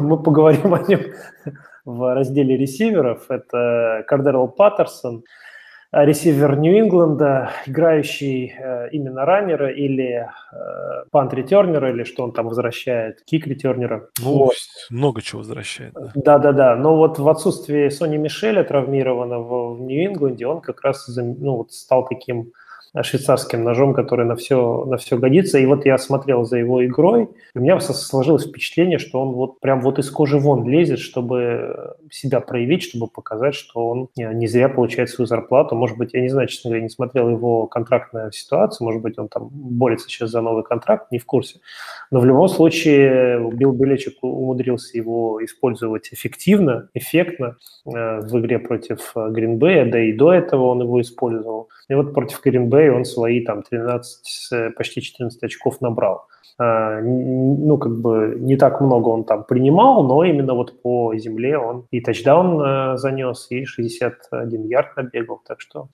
мы, 0.01 0.21
поговорим 0.21 0.73
о 0.73 0.79
нем 0.79 1.01
в 1.85 2.13
разделе 2.13 2.57
ресиверов. 2.57 3.29
Это 3.29 4.03
Кардерл 4.07 4.47
Паттерсон, 4.47 5.23
Э, 5.23 5.46
ресивер 5.91 6.57
Нью-Ингланда, 6.57 7.51
играющий 7.65 8.53
э, 8.57 8.89
именно 8.91 9.25
раннера 9.25 9.71
или 9.71 10.27
э, 10.51 11.05
пант-ретернера, 11.11 11.91
или 11.91 12.03
что 12.03 12.23
он 12.23 12.33
там 12.33 12.47
возвращает, 12.47 13.23
кик-ретернера. 13.25 14.09
Ну, 14.21 14.37
вот. 14.37 14.55
много 14.89 15.21
чего 15.21 15.39
возвращает. 15.39 15.93
Да-да-да, 16.15 16.75
но 16.75 16.97
вот 16.97 17.19
в 17.19 17.29
отсутствии 17.29 17.89
Сони 17.89 18.17
Мишеля, 18.17 18.63
травмированного 18.63 19.75
в 19.75 19.81
Нью-Ингланде, 19.81 20.45
он 20.45 20.61
как 20.61 20.81
раз 20.83 21.07
ну, 21.07 21.57
вот 21.57 21.71
стал 21.71 22.05
таким 22.05 22.51
швейцарским 23.03 23.63
ножом, 23.63 23.93
который 23.93 24.25
на 24.25 24.35
все, 24.35 24.85
на 24.85 24.97
все 24.97 25.17
годится. 25.17 25.57
И 25.59 25.65
вот 25.65 25.85
я 25.85 25.97
смотрел 25.97 26.43
за 26.43 26.57
его 26.57 26.85
игрой, 26.85 27.29
и 27.55 27.57
у 27.57 27.61
меня 27.61 27.79
сложилось 27.79 28.47
впечатление, 28.47 28.99
что 28.99 29.21
он 29.21 29.33
вот 29.33 29.59
прям 29.59 29.81
вот 29.81 29.99
из 29.99 30.09
кожи 30.09 30.37
вон 30.37 30.67
лезет, 30.67 30.99
чтобы 30.99 31.95
себя 32.11 32.39
проявить, 32.39 32.83
чтобы 32.83 33.07
показать, 33.07 33.55
что 33.55 33.87
он 33.87 34.09
не 34.15 34.47
зря 34.47 34.69
получает 34.69 35.09
свою 35.09 35.27
зарплату. 35.27 35.75
Может 35.75 35.97
быть, 35.97 36.13
я 36.13 36.21
не 36.21 36.29
знаю, 36.29 36.47
честно 36.47 36.69
говоря, 36.69 36.83
не 36.83 36.89
смотрел 36.89 37.29
его 37.29 37.67
контрактную 37.67 38.31
ситуацию, 38.31 38.85
может 38.85 39.01
быть, 39.01 39.17
он 39.17 39.27
там 39.27 39.49
борется 39.51 40.07
сейчас 40.09 40.31
за 40.31 40.41
новый 40.41 40.63
контракт, 40.63 41.11
не 41.11 41.19
в 41.19 41.25
курсе. 41.25 41.59
Но 42.11 42.19
в 42.19 42.25
любом 42.25 42.47
случае 42.47 43.51
Билл 43.51 43.73
Беличек 43.73 44.17
умудрился 44.21 44.97
его 44.97 45.43
использовать 45.43 46.09
эффективно, 46.11 46.89
эффектно 46.93 47.57
э, 47.85 48.19
в 48.21 48.39
игре 48.39 48.59
против 48.59 49.13
Гринбея, 49.15 49.89
да 49.89 49.99
и 49.99 50.13
до 50.13 50.33
этого 50.33 50.67
он 50.67 50.81
его 50.81 51.01
использовал. 51.01 51.69
И 51.89 51.93
вот 51.93 52.13
против 52.13 52.41
Гринбея 52.43 52.86
он 52.89 53.05
свои 53.05 53.43
там 53.43 53.63
13, 53.63 54.75
почти 54.75 55.01
14 55.01 55.43
очков 55.43 55.81
набрал. 55.81 56.27
А, 56.59 57.01
ну, 57.01 57.77
как 57.77 57.99
бы 57.99 58.35
не 58.39 58.55
так 58.55 58.81
много 58.81 59.09
он 59.09 59.25
там 59.25 59.43
принимал, 59.43 60.03
но 60.03 60.23
именно 60.23 60.55
вот 60.55 60.81
по 60.81 61.15
земле 61.15 61.59
он 61.59 61.85
и 61.91 62.01
тачдаун 62.01 62.59
э, 62.59 62.97
занес, 62.97 63.45
и 63.51 63.65
61 63.65 64.63
ярд 64.63 64.97
набегал. 64.97 65.39
Так 65.47 65.61
что, 65.61 65.89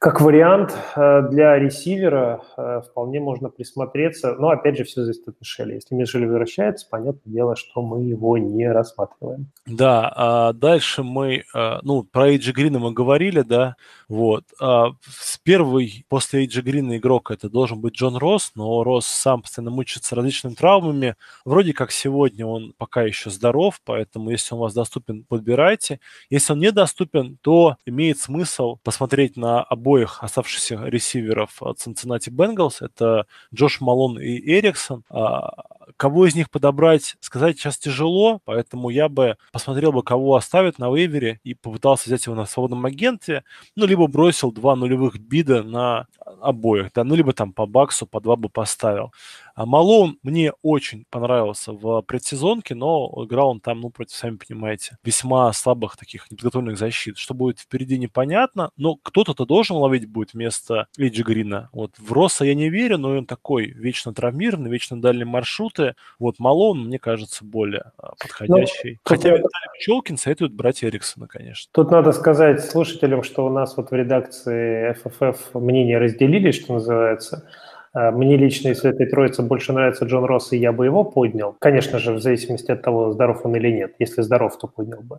как 0.00 0.20
вариант 0.20 0.76
э, 0.96 1.22
для 1.30 1.56
ресивера 1.60 2.42
э, 2.56 2.80
вполне 2.90 3.20
можно 3.20 3.50
присмотреться. 3.50 4.34
Но, 4.34 4.48
опять 4.48 4.78
же, 4.78 4.84
все 4.84 5.02
зависит 5.02 5.28
от 5.28 5.36
Мишеля. 5.40 5.74
Если 5.74 5.94
Мишель 5.94 6.26
возвращается, 6.26 6.88
понятное 6.90 7.32
дело, 7.32 7.54
что 7.54 7.80
мы 7.80 8.02
его 8.02 8.36
не 8.36 8.68
рассматриваем. 8.70 9.46
Да, 9.64 10.12
а 10.16 10.52
дальше 10.52 11.04
мы, 11.04 11.44
ну, 11.82 12.02
про 12.02 12.30
Эйджи 12.30 12.52
Грина 12.52 12.80
мы 12.80 12.92
говорили, 12.92 13.42
да, 13.42 13.76
вот. 14.08 14.42
А 14.60 14.88
с 15.08 15.38
первый 15.38 16.04
после 16.08 16.40
Эйджи 16.40 16.62
Грина 16.62 16.96
игрок 16.96 17.30
это 17.30 17.48
должен 17.48 17.80
быть 17.80 17.94
Джон 17.94 18.16
Росс, 18.16 18.52
но 18.56 18.82
Росс 18.82 19.06
сам 19.06 19.42
постоянно 19.42 19.70
мучается 19.70 19.99
мучается 20.00 20.14
различными 20.16 20.54
травмами. 20.54 21.14
Вроде 21.44 21.72
как 21.72 21.92
сегодня 21.92 22.46
он 22.46 22.72
пока 22.78 23.02
еще 23.02 23.30
здоров, 23.30 23.80
поэтому 23.84 24.30
если 24.30 24.54
он 24.54 24.60
у 24.60 24.62
вас 24.64 24.74
доступен, 24.74 25.24
подбирайте. 25.24 26.00
Если 26.30 26.52
он 26.52 26.60
недоступен, 26.60 27.36
то 27.42 27.76
имеет 27.86 28.18
смысл 28.18 28.78
посмотреть 28.82 29.36
на 29.36 29.62
обоих 29.62 30.22
оставшихся 30.22 30.76
ресиверов 30.86 31.62
от 31.62 31.78
Cincinnati 31.78 32.30
Bengals. 32.30 32.76
Это 32.80 33.26
Джош 33.54 33.80
Малон 33.80 34.18
и 34.18 34.40
Эриксон. 34.58 35.04
А, 35.10 35.50
кого 35.96 36.26
из 36.26 36.34
них 36.34 36.50
подобрать, 36.50 37.16
сказать 37.20 37.58
сейчас 37.58 37.78
тяжело, 37.78 38.40
поэтому 38.44 38.90
я 38.90 39.08
бы 39.08 39.36
посмотрел 39.52 39.92
бы, 39.92 40.02
кого 40.02 40.34
оставят 40.34 40.78
на 40.78 40.90
вейвере 40.94 41.40
и 41.44 41.54
попытался 41.54 42.08
взять 42.08 42.26
его 42.26 42.34
на 42.34 42.46
свободном 42.46 42.86
агенте, 42.86 43.44
ну, 43.76 43.86
либо 43.86 44.06
бросил 44.06 44.52
два 44.52 44.76
нулевых 44.76 45.18
бида 45.18 45.62
на 45.62 46.06
обоих, 46.40 46.92
да, 46.94 47.04
ну, 47.04 47.14
либо 47.14 47.32
там 47.32 47.52
по 47.52 47.66
баксу 47.66 48.06
по 48.06 48.20
два 48.20 48.36
бы 48.36 48.48
поставил. 48.48 49.12
А 49.54 49.66
Малоун 49.66 50.18
мне 50.22 50.52
очень 50.62 51.04
понравился 51.10 51.72
в 51.72 52.02
предсезонке, 52.02 52.74
но 52.74 53.12
играл 53.24 53.50
он 53.50 53.60
там, 53.60 53.80
ну, 53.80 53.90
против, 53.90 54.16
сами 54.16 54.36
понимаете, 54.36 54.96
весьма 55.04 55.52
слабых 55.52 55.96
таких 55.96 56.30
неподготовленных 56.30 56.78
защит. 56.78 57.18
Что 57.18 57.34
будет 57.34 57.60
впереди, 57.60 57.98
непонятно, 57.98 58.70
но 58.76 58.96
кто-то-то 58.96 59.44
должен 59.44 59.76
ловить 59.76 60.06
будет 60.06 60.34
вместо 60.34 60.86
Эйджи 60.98 61.22
Грина. 61.22 61.68
Вот 61.72 61.92
в 61.98 62.12
Росса 62.12 62.44
я 62.44 62.54
не 62.54 62.70
верю, 62.70 62.98
но 62.98 63.10
он 63.10 63.26
такой 63.26 63.66
вечно 63.66 64.12
травмированный, 64.12 64.70
вечно 64.70 65.00
дальние 65.00 65.26
маршруты. 65.26 65.94
Вот 66.18 66.38
Малоун, 66.38 66.86
мне 66.86 66.98
кажется, 66.98 67.44
более 67.44 67.92
а, 67.98 68.14
подходящий. 68.20 68.92
Ну, 68.92 68.98
Хотя 69.04 69.30
Виталий 69.30 69.78
Пчелкин 69.78 70.16
советует 70.16 70.52
брать 70.52 70.84
Эриксона, 70.84 71.26
конечно. 71.26 71.70
Тут 71.72 71.90
надо 71.90 72.12
сказать 72.12 72.64
слушателям, 72.64 73.22
что 73.22 73.46
у 73.46 73.50
нас 73.50 73.76
вот 73.76 73.90
в 73.90 73.94
редакции 73.94 74.96
FFF 75.04 75.58
мнения 75.58 75.98
разделились, 75.98 76.56
что 76.56 76.74
называется. 76.74 77.48
Э, 77.94 78.10
мне 78.10 78.36
лично 78.36 78.68
из 78.68 78.84
этой 78.84 79.06
троицы 79.06 79.42
больше 79.42 79.72
нравится 79.72 80.04
Джон 80.04 80.24
Росс, 80.24 80.52
и 80.52 80.56
я 80.56 80.72
бы 80.72 80.86
его 80.86 81.04
поднял. 81.04 81.56
Конечно 81.58 81.98
же, 81.98 82.12
в 82.12 82.20
зависимости 82.20 82.70
от 82.70 82.82
того, 82.82 83.12
здоров 83.12 83.44
он 83.44 83.56
или 83.56 83.70
нет. 83.70 83.94
Если 83.98 84.22
здоров, 84.22 84.56
то 84.58 84.68
поднял 84.68 85.02
бы. 85.02 85.18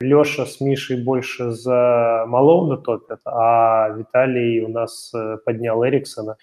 Леша 0.00 0.46
с 0.46 0.60
Мишей 0.60 1.02
больше 1.02 1.50
за 1.50 2.24
Малоуна 2.26 2.76
топят, 2.76 3.20
а 3.24 3.90
Виталий 3.90 4.60
у 4.60 4.68
нас 4.68 5.12
э, 5.14 5.38
поднял 5.44 5.84
Эриксона. 5.84 6.36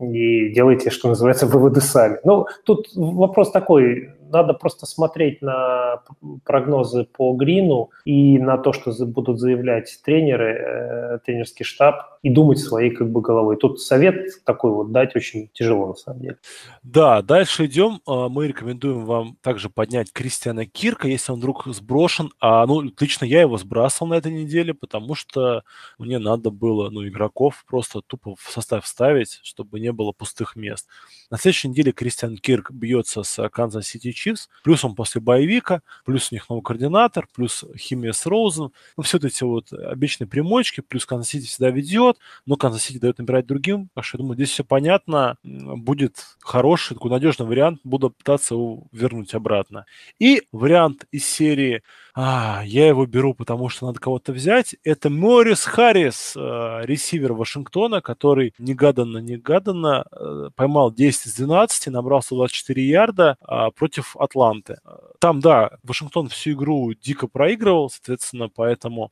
И 0.00 0.48
делайте, 0.50 0.90
что 0.90 1.08
называется, 1.08 1.46
выводы 1.46 1.80
сами. 1.80 2.18
Ну, 2.24 2.46
тут 2.64 2.88
вопрос 2.94 3.52
такой, 3.52 4.10
надо 4.30 4.54
просто 4.54 4.86
смотреть 4.86 5.42
на 5.42 6.02
прогнозы 6.44 7.04
по 7.04 7.32
Грину 7.34 7.90
и 8.04 8.38
на 8.38 8.58
то, 8.58 8.72
что 8.72 8.92
будут 9.06 9.38
заявлять 9.38 10.00
тренеры, 10.04 10.52
э, 10.54 11.18
тренерский 11.24 11.64
штаб, 11.64 12.14
и 12.24 12.30
думать 12.30 12.58
своей 12.58 12.90
как 12.90 13.10
бы 13.10 13.20
головой. 13.20 13.58
Тут 13.58 13.82
совет 13.82 14.42
такой 14.44 14.70
вот 14.70 14.92
дать 14.92 15.14
очень 15.14 15.50
тяжело 15.52 15.88
на 15.88 15.94
самом 15.94 16.20
деле. 16.20 16.38
Да, 16.82 17.20
дальше 17.20 17.66
идем. 17.66 18.00
А, 18.06 18.30
мы 18.30 18.48
рекомендуем 18.48 19.04
вам 19.04 19.36
также 19.42 19.68
поднять 19.68 20.10
Кристиана 20.10 20.64
Кирка, 20.64 21.06
если 21.06 21.32
он 21.32 21.38
вдруг 21.38 21.66
сброшен. 21.66 22.32
А, 22.40 22.64
ну, 22.66 22.80
лично 22.80 23.26
я 23.26 23.42
его 23.42 23.58
сбрасывал 23.58 24.08
на 24.08 24.14
этой 24.14 24.32
неделе, 24.32 24.72
потому 24.72 25.14
что 25.14 25.64
мне 25.98 26.18
надо 26.18 26.50
было, 26.50 26.88
ну, 26.88 27.06
игроков 27.06 27.62
просто 27.68 28.00
тупо 28.00 28.36
в 28.36 28.50
состав 28.50 28.86
ставить, 28.86 29.40
чтобы 29.42 29.78
не 29.78 29.92
было 29.92 30.12
пустых 30.12 30.56
мест. 30.56 30.88
На 31.30 31.36
следующей 31.36 31.68
неделе 31.68 31.92
Кристиан 31.92 32.38
Кирк 32.38 32.70
бьется 32.70 33.22
с 33.22 33.48
Канзас 33.50 33.94
Чифс, 34.14 34.48
плюс 34.62 34.84
он 34.84 34.94
после 34.94 35.20
боевика, 35.20 35.82
плюс 36.04 36.30
у 36.30 36.34
них 36.34 36.48
новый 36.48 36.62
координатор, 36.62 37.28
плюс 37.34 37.64
химия 37.76 38.12
с 38.12 38.26
Роузен. 38.26 38.70
Ну, 38.96 39.02
все 39.02 39.18
эти 39.18 39.42
вот 39.44 39.72
обычные 39.72 40.26
примочки, 40.26 40.80
плюс 40.80 41.06
Канзас 41.06 41.28
Сити 41.28 41.46
всегда 41.46 41.70
ведет, 41.70 42.18
но 42.46 42.56
Канзас 42.56 42.82
Сити 42.82 42.98
дает 42.98 43.18
набирать 43.18 43.46
другим, 43.46 43.90
так 43.94 44.04
что 44.04 44.16
я 44.16 44.18
думаю, 44.20 44.36
здесь 44.36 44.50
все 44.50 44.64
понятно, 44.64 45.36
будет 45.42 46.24
хороший, 46.40 46.94
такой 46.94 47.10
надежный 47.10 47.46
вариант, 47.46 47.80
буду 47.84 48.10
пытаться 48.10 48.54
его 48.54 48.86
вернуть 48.92 49.34
обратно. 49.34 49.86
И 50.18 50.42
вариант 50.52 51.06
из 51.10 51.26
серии 51.26 51.82
а, 52.16 52.62
я 52.64 52.86
его 52.86 53.06
беру, 53.06 53.34
потому 53.34 53.68
что 53.68 53.86
надо 53.86 53.98
кого-то 53.98 54.32
взять. 54.32 54.76
Это 54.84 55.10
Морис 55.10 55.64
Харрис, 55.64 56.34
э, 56.36 56.80
ресивер 56.84 57.32
Вашингтона, 57.32 58.00
который 58.00 58.54
нежданно-негаданно 58.58 60.04
э, 60.12 60.50
поймал 60.54 60.92
10 60.92 61.26
из 61.26 61.34
12, 61.34 61.88
набрал 61.88 62.22
124 62.22 62.86
ярда 62.86 63.36
э, 63.40 63.70
против 63.74 64.16
Атланты. 64.16 64.78
Там, 65.18 65.40
да, 65.40 65.72
Вашингтон 65.82 66.28
всю 66.28 66.52
игру 66.52 66.94
дико 66.94 67.26
проигрывал, 67.26 67.90
соответственно, 67.90 68.48
поэтому 68.48 69.10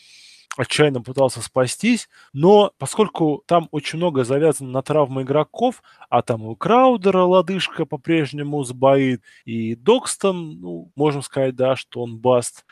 отчаянно 0.56 1.00
пытался 1.00 1.40
спастись, 1.42 2.09
но 2.32 2.73
поскольку 2.78 3.42
там 3.47 3.68
очень 3.73 3.99
много 3.99 4.23
завязано 4.23 4.71
на 4.71 4.82
травмы 4.82 5.23
игроков, 5.23 5.82
а 6.09 6.23
там 6.23 6.42
у 6.47 6.54
Краудера 6.54 7.23
лодыжка 7.23 7.85
по-прежнему 7.85 8.62
сбоит, 8.62 9.23
и 9.44 9.75
Докстон, 9.75 10.61
ну, 10.61 10.92
можем 10.94 11.23
сказать, 11.23 11.56
да, 11.56 11.75
что 11.75 12.02
он 12.02 12.18
баст, 12.18 12.64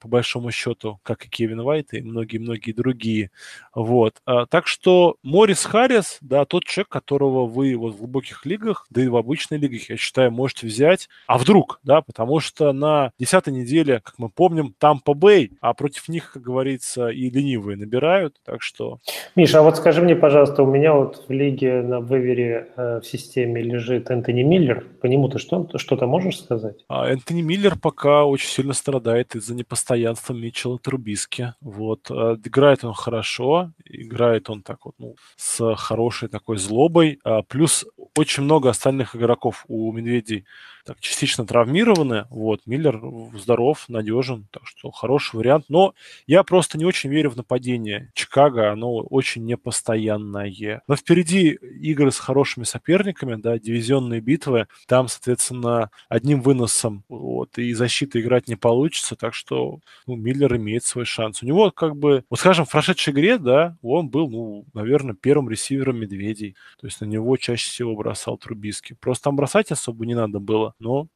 по 0.00 0.08
большому 0.08 0.50
счету, 0.50 1.00
как 1.02 1.24
и 1.24 1.28
Кевин 1.28 1.60
Уайт 1.60 1.92
и 1.92 2.02
многие-многие 2.02 2.72
другие. 2.72 3.30
Вот. 3.74 4.14
А, 4.24 4.46
так 4.46 4.66
что 4.66 5.16
Морис 5.22 5.64
Харрис, 5.64 6.18
да, 6.20 6.44
тот 6.44 6.64
человек, 6.64 6.88
которого 6.88 7.46
вы 7.46 7.76
вот 7.76 7.94
в 7.94 7.98
глубоких 7.98 8.46
лигах, 8.46 8.86
да 8.90 9.02
и 9.02 9.08
в 9.08 9.16
обычной 9.16 9.58
лигах, 9.58 9.90
я 9.90 9.96
считаю, 9.96 10.30
можете 10.30 10.66
взять. 10.66 11.08
А 11.26 11.38
вдруг, 11.38 11.80
да, 11.82 12.00
потому 12.00 12.40
что 12.40 12.72
на 12.72 13.12
десятой 13.18 13.52
неделе, 13.52 14.00
как 14.00 14.18
мы 14.18 14.30
помним, 14.30 14.74
там 14.78 15.00
по 15.00 15.14
Бэй, 15.14 15.52
а 15.60 15.74
против 15.74 16.08
них, 16.08 16.32
как 16.32 16.42
говорится, 16.42 17.08
и 17.08 17.28
ленивые 17.30 17.76
набирают, 17.76 18.36
так 18.44 18.62
что... 18.62 18.98
Миша, 19.36 19.60
а 19.60 19.62
вот 19.62 19.76
скажи 19.76 20.00
мне, 20.02 20.16
пожалуйста, 20.16 20.62
у 20.62 20.66
меня 20.66 20.94
вот 20.94 21.24
в 21.28 21.30
лиге 21.30 21.82
на 21.82 22.00
вывере 22.00 22.68
э, 22.76 23.00
в 23.00 23.06
системе 23.06 23.62
лежит 23.62 24.10
Энтони 24.10 24.42
Миллер, 24.42 24.86
по 25.00 25.06
нему 25.06 25.28
ты 25.28 25.38
что, 25.38 25.68
что-то 25.76 26.06
можешь 26.06 26.40
сказать? 26.40 26.84
А 26.88 27.08
Энтони 27.08 27.42
Миллер 27.42 27.78
пока 27.78 28.24
очень 28.24 28.48
сильно 28.48 28.72
страдает 28.72 29.34
из 29.34 29.49
за 29.50 29.56
непостоянства 29.56 30.32
Митчелла 30.32 30.78
Трубиски. 30.78 31.54
Вот. 31.60 32.10
Э, 32.10 32.36
играет 32.44 32.84
он 32.84 32.94
хорошо, 32.94 33.72
играет 33.84 34.48
он 34.48 34.62
так 34.62 34.84
вот, 34.84 34.94
ну, 34.98 35.16
с 35.36 35.74
хорошей 35.74 36.28
такой 36.28 36.56
злобой. 36.56 37.18
А, 37.24 37.42
плюс 37.42 37.84
очень 38.16 38.44
много 38.44 38.70
остальных 38.70 39.16
игроков 39.16 39.64
у 39.68 39.92
Медведей 39.92 40.44
так, 40.84 41.00
частично 41.00 41.46
травмированы. 41.46 42.26
Вот, 42.30 42.62
Миллер 42.66 43.00
здоров, 43.34 43.84
надежен, 43.88 44.46
так 44.50 44.66
что 44.66 44.90
хороший 44.90 45.36
вариант. 45.36 45.66
Но 45.68 45.94
я 46.26 46.42
просто 46.42 46.78
не 46.78 46.84
очень 46.84 47.10
верю 47.10 47.30
в 47.30 47.36
нападение 47.36 48.10
Чикаго, 48.14 48.72
оно 48.72 48.96
очень 48.96 49.44
непостоянное. 49.44 50.82
Но 50.86 50.96
впереди 50.96 51.50
игры 51.50 52.10
с 52.10 52.18
хорошими 52.18 52.64
соперниками, 52.64 53.36
да, 53.36 53.58
дивизионные 53.58 54.20
битвы. 54.20 54.66
Там, 54.86 55.08
соответственно, 55.08 55.90
одним 56.08 56.40
выносом 56.42 57.04
вот, 57.08 57.58
и 57.58 57.72
защиты 57.74 58.20
играть 58.20 58.48
не 58.48 58.56
получится, 58.56 59.16
так 59.16 59.34
что 59.34 59.80
ну, 60.06 60.16
Миллер 60.16 60.56
имеет 60.56 60.84
свой 60.84 61.04
шанс. 61.04 61.42
У 61.42 61.46
него 61.46 61.70
как 61.70 61.96
бы, 61.96 62.24
вот 62.30 62.40
скажем, 62.40 62.64
в 62.64 62.70
прошедшей 62.70 63.12
игре, 63.12 63.38
да, 63.38 63.76
он 63.82 64.08
был, 64.08 64.28
ну, 64.30 64.64
наверное, 64.74 65.14
первым 65.14 65.48
ресивером 65.50 65.98
Медведей. 66.00 66.56
То 66.80 66.86
есть 66.86 67.00
на 67.00 67.04
него 67.04 67.36
чаще 67.36 67.68
всего 67.68 67.94
бросал 67.94 68.38
Трубиски. 68.38 68.96
Просто 69.00 69.24
там 69.24 69.36
бросать 69.36 69.70
особо 69.70 70.06
не 70.06 70.14
надо 70.14 70.40
было 70.40 70.69
но... 70.78 71.06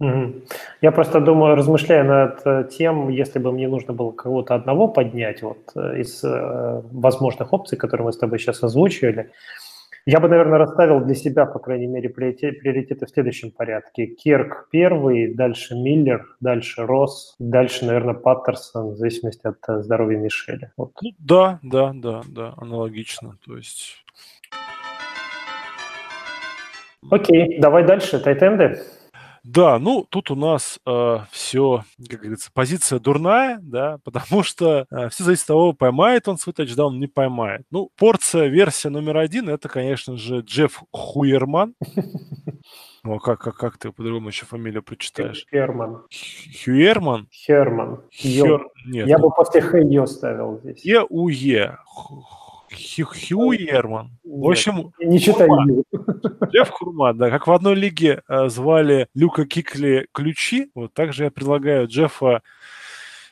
Я 0.80 0.92
просто 0.92 1.20
думаю, 1.20 1.56
размышляя 1.56 2.04
над 2.04 2.46
э, 2.46 2.68
тем, 2.70 3.08
если 3.08 3.38
бы 3.38 3.52
мне 3.52 3.68
нужно 3.68 3.94
было 3.94 4.12
кого-то 4.12 4.54
одного 4.54 4.88
поднять 4.88 5.42
вот 5.42 5.58
э, 5.74 6.00
из 6.00 6.22
э, 6.24 6.82
возможных 6.92 7.52
опций, 7.52 7.78
которые 7.78 8.06
мы 8.06 8.12
с 8.12 8.18
тобой 8.18 8.38
сейчас 8.38 8.62
озвучивали, 8.62 9.30
я 10.06 10.20
бы, 10.20 10.28
наверное, 10.28 10.58
расставил 10.58 11.00
для 11.00 11.14
себя, 11.14 11.46
по 11.46 11.58
крайней 11.58 11.86
мере, 11.86 12.10
приоритеты 12.10 13.06
в 13.06 13.08
следующем 13.08 13.50
порядке. 13.50 14.06
Кирк 14.06 14.68
первый, 14.70 15.34
дальше 15.34 15.74
Миллер, 15.74 16.26
дальше 16.40 16.84
Росс, 16.84 17.34
дальше, 17.38 17.86
наверное, 17.86 18.14
Паттерсон, 18.14 18.90
в 18.90 18.96
зависимости 18.96 19.46
от 19.46 19.56
здоровья 19.82 20.18
Мишеля. 20.18 20.72
Вот. 20.76 20.92
Ну, 21.00 21.10
да, 21.18 21.58
да, 21.62 21.92
да, 21.94 22.20
да, 22.28 22.54
аналогично. 22.58 23.38
То 23.46 23.56
есть... 23.56 24.04
Окей, 27.10 27.58
давай 27.58 27.84
дальше, 27.86 28.18
тайтенды. 28.18 28.82
Да, 29.44 29.78
ну 29.78 30.06
тут 30.08 30.30
у 30.30 30.36
нас 30.36 30.80
э, 30.86 31.18
все, 31.30 31.84
как 32.08 32.20
говорится, 32.20 32.50
позиция 32.54 32.98
дурная, 32.98 33.58
да, 33.60 33.98
потому 34.02 34.42
что 34.42 34.86
э, 34.90 35.10
все 35.10 35.22
зависит 35.22 35.42
от 35.42 35.48
того, 35.48 35.72
поймает 35.74 36.28
он 36.28 36.38
свой 36.38 36.54
тачдаун, 36.54 36.98
не 36.98 37.08
поймает. 37.08 37.66
Ну, 37.70 37.90
порция, 37.96 38.46
версия 38.46 38.88
номер 38.88 39.18
один, 39.18 39.50
это, 39.50 39.68
конечно 39.68 40.16
же, 40.16 40.40
Джефф 40.40 40.82
Хуерман. 40.90 41.74
Ну, 43.04 43.16
а 43.16 43.20
как, 43.20 43.38
как, 43.38 43.56
как 43.56 43.76
ты 43.76 43.92
по-другому 43.92 44.28
еще 44.28 44.46
фамилию 44.46 44.82
прочитаешь? 44.82 45.44
Херман. 45.50 46.04
Хюерман? 46.64 47.28
Херман. 47.30 48.00
Хер... 48.10 48.66
Нет. 48.86 49.06
Я 49.06 49.18
ну... 49.18 49.24
бы 49.24 49.34
после 49.34 49.60
Х 49.60 49.76
ее 49.76 50.06
ставил 50.06 50.58
здесь. 50.60 50.82
Е-У-Е. 50.86 51.76
Хьюерман. 52.74 54.10
В 54.24 54.48
общем, 54.48 54.92
не 54.98 55.20
читай. 55.20 55.48
Лев 56.52 56.70
Хурман, 56.70 57.16
да, 57.16 57.30
как 57.30 57.46
в 57.46 57.52
одной 57.52 57.74
лиге 57.74 58.22
э, 58.28 58.48
звали 58.48 59.08
Люка 59.14 59.46
Кикли 59.46 60.08
ключи, 60.12 60.70
вот 60.74 60.92
также 60.92 61.24
я 61.24 61.30
предлагаю 61.30 61.88
Джеффа 61.88 62.42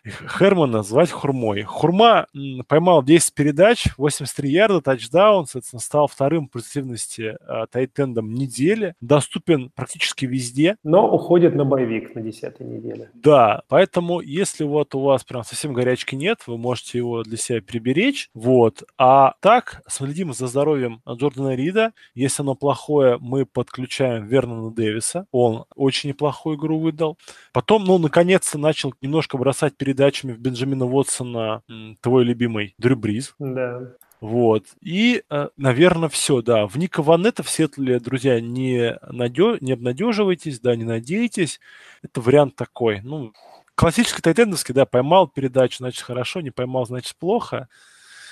Хермана 0.04 0.82
звать 0.82 1.10
Хурмой. 1.10 1.62
Хурма 1.62 2.26
поймал 2.66 3.02
10 3.02 3.34
передач, 3.34 3.88
83 3.96 4.50
ярда, 4.50 4.80
тачдаун, 4.80 5.46
соответственно, 5.46 5.80
стал 5.80 6.06
вторым 6.06 6.48
по 6.48 6.58
позитивности 6.58 7.36
э, 7.40 7.66
тайтендом 7.70 8.34
недели, 8.34 8.94
доступен 9.00 9.70
практически 9.74 10.26
везде. 10.26 10.76
Но 10.82 11.08
уходит 11.08 11.54
на 11.54 11.64
боевик 11.64 12.14
на 12.14 12.22
10 12.22 12.60
неделе. 12.60 13.10
Да, 13.14 13.62
поэтому 13.68 14.20
если 14.20 14.64
вот 14.64 14.94
у 14.94 15.00
вас 15.00 15.24
прям 15.24 15.44
совсем 15.44 15.72
горячки 15.72 16.14
нет, 16.14 16.38
вы 16.46 16.58
можете 16.58 16.98
его 16.98 17.22
для 17.22 17.36
себя 17.36 17.60
приберечь, 17.60 18.30
вот. 18.34 18.84
А 18.98 19.34
так, 19.40 19.82
следим 19.88 20.32
за 20.32 20.46
здоровьем 20.46 21.00
Джордана 21.08 21.54
Рида. 21.54 21.92
Если 22.14 22.42
оно 22.42 22.54
плохое, 22.54 23.18
мы 23.20 23.44
подключаем 23.44 24.26
Вернона 24.26 24.70
Дэвиса. 24.72 25.26
Он 25.30 25.64
очень 25.74 26.10
неплохую 26.10 26.56
игру 26.56 26.78
выдал. 26.78 27.18
Потом, 27.52 27.84
ну, 27.84 27.98
наконец-то 27.98 28.58
начал 28.58 28.94
немножко 29.00 29.36
бросать 29.36 29.76
перед 29.76 29.91
передачами 29.92 30.32
в 30.32 30.38
Бенджамина 30.38 30.86
Уотсона 30.86 31.62
твой 32.00 32.24
любимый 32.24 32.74
Дрю 32.78 32.96
Бриз. 32.96 33.34
Да. 33.38 33.92
Вот. 34.20 34.64
И, 34.80 35.22
э, 35.28 35.48
наверное, 35.56 36.08
все, 36.08 36.42
да. 36.42 36.66
В 36.66 36.76
Ника 36.76 37.02
Ванета 37.02 37.42
в 37.42 37.50
Сетле, 37.50 37.98
друзья, 37.98 38.40
не, 38.40 38.96
надё... 39.10 39.58
не 39.60 39.72
обнадеживайтесь, 39.72 40.60
да, 40.60 40.76
не 40.76 40.84
надейтесь. 40.84 41.60
Это 42.02 42.20
вариант 42.20 42.54
такой. 42.56 43.00
Ну, 43.02 43.32
классический 43.74 44.22
тайтендовский, 44.22 44.74
да, 44.74 44.86
поймал 44.86 45.26
передачу, 45.26 45.78
значит, 45.78 46.02
хорошо, 46.02 46.40
не 46.40 46.50
поймал, 46.50 46.86
значит, 46.86 47.16
плохо. 47.16 47.68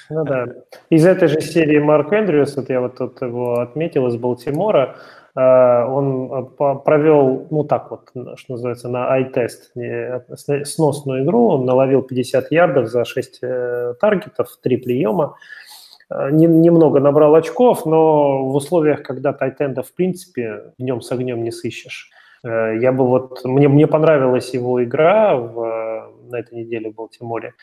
Ну 0.09 0.25
да. 0.25 0.47
Из 0.91 1.05
этой 1.05 1.29
же 1.29 1.41
серии 1.41 1.79
Марк 1.79 2.13
Эндрюс, 2.13 2.57
вот 2.57 2.71
я 2.71 2.81
вот 2.81 2.97
тут 2.97 3.21
его 3.21 3.61
отметил, 3.61 4.07
из 4.07 4.17
Балтимора, 4.17 4.97
он 5.35 6.33
э, 6.33 6.75
провел, 6.85 7.47
ну 7.51 7.65
так 7.65 7.91
вот, 7.91 8.11
что 8.37 8.53
называется, 8.53 8.89
на 8.89 9.11
ай-тест 9.11 9.73
сносную 10.65 11.25
игру, 11.25 11.49
он 11.49 11.65
наловил 11.65 12.03
50 12.03 12.51
ярдов 12.51 12.89
за 12.89 13.05
6 13.05 13.39
э, 13.43 13.95
таргетов, 14.01 14.59
3 14.61 14.77
приема, 14.79 15.37
немного 16.11 16.99
набрал 16.99 17.37
очков, 17.37 17.87
но 17.87 18.45
в 18.49 18.57
условиях, 18.57 19.05
когда 19.05 19.33
тайтенда 19.33 19.85
в 19.85 19.93
принципе 19.93 20.73
днем 20.77 21.01
с 21.01 21.13
огнем 21.13 21.45
не 21.45 21.53
сыщешь. 21.53 22.11
Я 22.43 22.91
бы 22.91 23.07
вот, 23.07 23.45
мне, 23.45 23.69
мне 23.69 23.87
понравилась 23.87 24.53
его 24.53 24.83
игра 24.83 25.37
в, 25.37 26.11
на 26.29 26.37
этой 26.41 26.59
неделе 26.59 26.91
в 26.91 26.97
Балтиморе. 26.97 27.55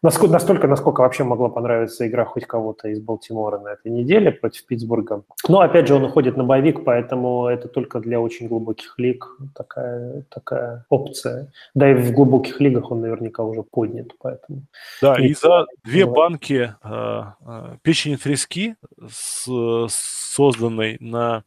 Насколько, 0.00 0.32
настолько, 0.32 0.68
насколько 0.68 1.00
вообще 1.00 1.24
могла 1.24 1.48
понравиться 1.48 2.06
игра 2.06 2.24
хоть 2.24 2.46
кого-то 2.46 2.88
из 2.88 3.00
Балтимора 3.00 3.58
на 3.58 3.72
этой 3.72 3.90
неделе 3.90 4.30
против 4.30 4.64
Питтсбурга. 4.64 5.24
Но, 5.48 5.60
опять 5.60 5.88
же, 5.88 5.94
он 5.94 6.04
уходит 6.04 6.36
на 6.36 6.44
боевик, 6.44 6.84
поэтому 6.84 7.46
это 7.46 7.66
только 7.66 7.98
для 7.98 8.20
очень 8.20 8.46
глубоких 8.46 8.94
лиг 8.98 9.26
такая, 9.56 10.22
такая 10.28 10.84
опция. 10.88 11.50
Да 11.74 11.90
и 11.90 11.94
в 11.94 12.12
глубоких 12.12 12.60
лигах 12.60 12.92
он 12.92 13.00
наверняка 13.00 13.42
уже 13.42 13.64
поднят, 13.64 14.12
поэтому... 14.20 14.62
Да, 15.02 15.16
и 15.16 15.34
за 15.34 15.66
две 15.82 16.06
банки 16.06 16.74
э, 16.82 17.22
э, 17.46 17.76
печени 17.82 18.14
трески, 18.14 18.76
с, 19.10 19.48
созданной 19.88 20.96
на 21.00 21.42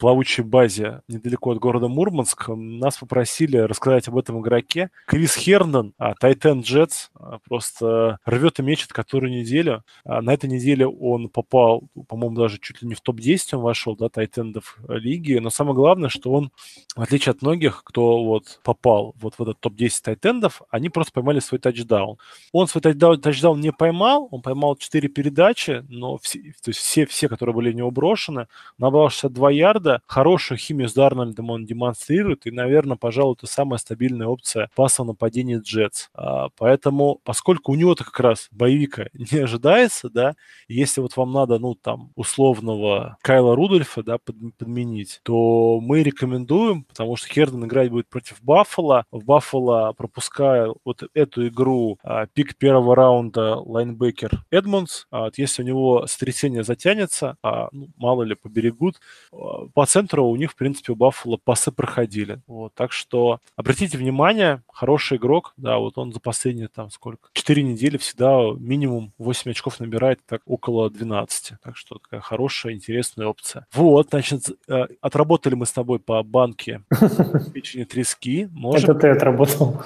плавучей 0.00 0.42
базе 0.42 1.02
недалеко 1.08 1.52
от 1.52 1.58
города 1.58 1.86
Мурманск, 1.86 2.48
нас 2.48 2.96
попросили 2.96 3.58
рассказать 3.58 4.08
об 4.08 4.16
этом 4.16 4.40
игроке. 4.40 4.90
Крис 5.06 5.36
Хернан, 5.36 5.92
Тайтен 6.18 6.62
Джетс, 6.62 7.10
просто 7.46 8.18
рвет 8.24 8.58
и 8.58 8.62
мечет 8.62 8.92
которую 8.92 9.30
неделю. 9.30 9.84
А 10.04 10.22
на 10.22 10.32
этой 10.32 10.48
неделе 10.48 10.86
он 10.88 11.28
попал, 11.28 11.84
по-моему, 12.08 12.36
даже 12.36 12.58
чуть 12.58 12.80
ли 12.80 12.88
не 12.88 12.94
в 12.94 13.02
топ-10 13.02 13.56
он 13.56 13.60
вошел, 13.60 13.94
да, 13.94 14.08
тайтендов 14.08 14.78
лиги. 14.88 15.34
Но 15.34 15.50
самое 15.50 15.74
главное, 15.74 16.08
что 16.08 16.32
он, 16.32 16.50
в 16.96 17.02
отличие 17.02 17.32
от 17.32 17.42
многих, 17.42 17.84
кто 17.84 18.24
вот 18.24 18.60
попал 18.64 19.14
вот 19.20 19.34
в 19.36 19.42
этот 19.42 19.60
топ-10 19.60 19.90
тайтендов, 20.02 20.62
они 20.70 20.88
просто 20.88 21.12
поймали 21.12 21.40
свой 21.40 21.58
тачдаун. 21.58 22.16
Он 22.52 22.66
свой 22.68 22.80
тачдаун, 22.80 23.20
тачдаун 23.20 23.60
не 23.60 23.70
поймал, 23.70 24.28
он 24.30 24.40
поймал 24.40 24.76
4 24.76 25.08
передачи, 25.10 25.84
но 25.90 26.16
все, 26.16 26.38
то 26.62 26.70
есть 26.70 26.80
все, 26.80 27.04
все, 27.04 27.28
которые 27.28 27.54
были 27.54 27.70
у 27.70 27.76
него 27.76 27.90
брошены, 27.90 28.46
набрал 28.78 29.10
62 29.10 29.50
ярда, 29.50 29.89
года. 29.90 30.02
Хорошую 30.06 30.58
химию 30.58 30.88
с 30.88 30.94
Дарнольдом 30.94 31.50
он 31.50 31.66
демонстрирует, 31.66 32.46
и, 32.46 32.50
наверное, 32.50 32.96
пожалуй, 32.96 33.34
это 33.36 33.46
самая 33.46 33.78
стабильная 33.78 34.26
опция 34.26 34.70
паса 34.74 35.04
нападения 35.04 35.58
Джетс. 35.58 36.08
А, 36.14 36.48
поэтому, 36.56 37.20
поскольку 37.24 37.72
у 37.72 37.74
него-то 37.74 38.04
как 38.04 38.20
раз 38.20 38.48
боевика 38.50 39.06
не 39.12 39.38
ожидается, 39.38 40.10
да, 40.10 40.34
если 40.68 41.00
вот 41.00 41.16
вам 41.16 41.32
надо, 41.32 41.58
ну, 41.58 41.74
там, 41.74 42.10
условного 42.16 43.16
Кайла 43.22 43.56
Рудольфа, 43.56 44.02
да, 44.02 44.18
под, 44.18 44.36
подменить, 44.58 45.20
то 45.22 45.80
мы 45.80 46.02
рекомендуем, 46.02 46.84
потому 46.84 47.16
что 47.16 47.28
Херден 47.28 47.64
играть 47.64 47.90
будет 47.90 48.08
против 48.08 48.42
Баффала. 48.42 49.04
В 49.10 49.24
Баффало, 49.24 49.92
пропуская 49.96 50.72
вот 50.84 51.02
эту 51.14 51.48
игру, 51.48 51.98
а, 52.02 52.26
пик 52.26 52.56
первого 52.56 52.94
раунда 52.94 53.56
лайнбекер 53.56 54.44
Эдмонс, 54.50 55.06
а, 55.10 55.24
вот 55.24 55.38
если 55.38 55.62
у 55.62 55.66
него 55.66 56.06
сотрясение 56.06 56.62
затянется, 56.64 57.36
а, 57.42 57.68
ну, 57.72 57.88
мало 57.96 58.22
ли, 58.22 58.34
поберегут, 58.34 59.00
а, 59.32 59.66
по 59.80 59.86
центру 59.86 60.26
у 60.26 60.36
них, 60.36 60.50
в 60.50 60.56
принципе, 60.56 60.92
у 60.92 60.94
Баффало 60.94 61.38
пасы 61.42 61.72
проходили. 61.72 62.42
Вот, 62.46 62.74
так 62.74 62.92
что 62.92 63.40
обратите 63.56 63.96
внимание, 63.96 64.62
хороший 64.70 65.16
игрок, 65.16 65.54
да, 65.56 65.78
вот 65.78 65.96
он 65.96 66.12
за 66.12 66.20
последние 66.20 66.68
там 66.68 66.90
сколько, 66.90 67.30
4 67.32 67.62
недели 67.62 67.96
всегда 67.96 68.42
минимум 68.58 69.14
8 69.16 69.52
очков 69.52 69.80
набирает, 69.80 70.20
так 70.26 70.42
около 70.44 70.90
12. 70.90 71.54
Так 71.64 71.78
что 71.78 71.96
такая 71.96 72.20
хорошая, 72.20 72.74
интересная 72.74 73.26
опция. 73.26 73.66
Вот, 73.72 74.08
значит, 74.10 74.50
э, 74.68 74.86
отработали 75.00 75.54
мы 75.54 75.64
с 75.64 75.72
тобой 75.72 75.98
по 75.98 76.22
банке 76.22 76.82
печени 77.54 77.84
трески. 77.84 78.50
Можем... 78.52 78.90
Это 78.90 79.00
ты 79.00 79.08
отработал. 79.08 79.82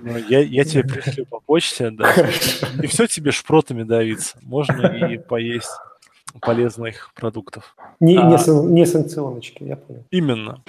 Ну, 0.00 0.16
я, 0.16 0.40
я 0.40 0.64
тебе 0.64 0.84
пришлю 0.84 1.26
по 1.26 1.38
почте, 1.38 1.90
да. 1.90 2.14
Не 2.78 2.86
все 2.86 3.06
тебе 3.06 3.30
шпротами 3.30 3.82
давиться. 3.82 4.38
Можно 4.40 4.86
и 4.86 5.18
поесть 5.18 5.68
полезных 6.40 7.12
продуктов. 7.14 7.76
Не, 8.00 8.16
а, 8.18 8.24
не, 8.24 8.72
не 8.72 8.86
санкционочки, 8.86 9.64
я 9.64 9.76
понял. 9.76 10.04
Именно. 10.10 10.62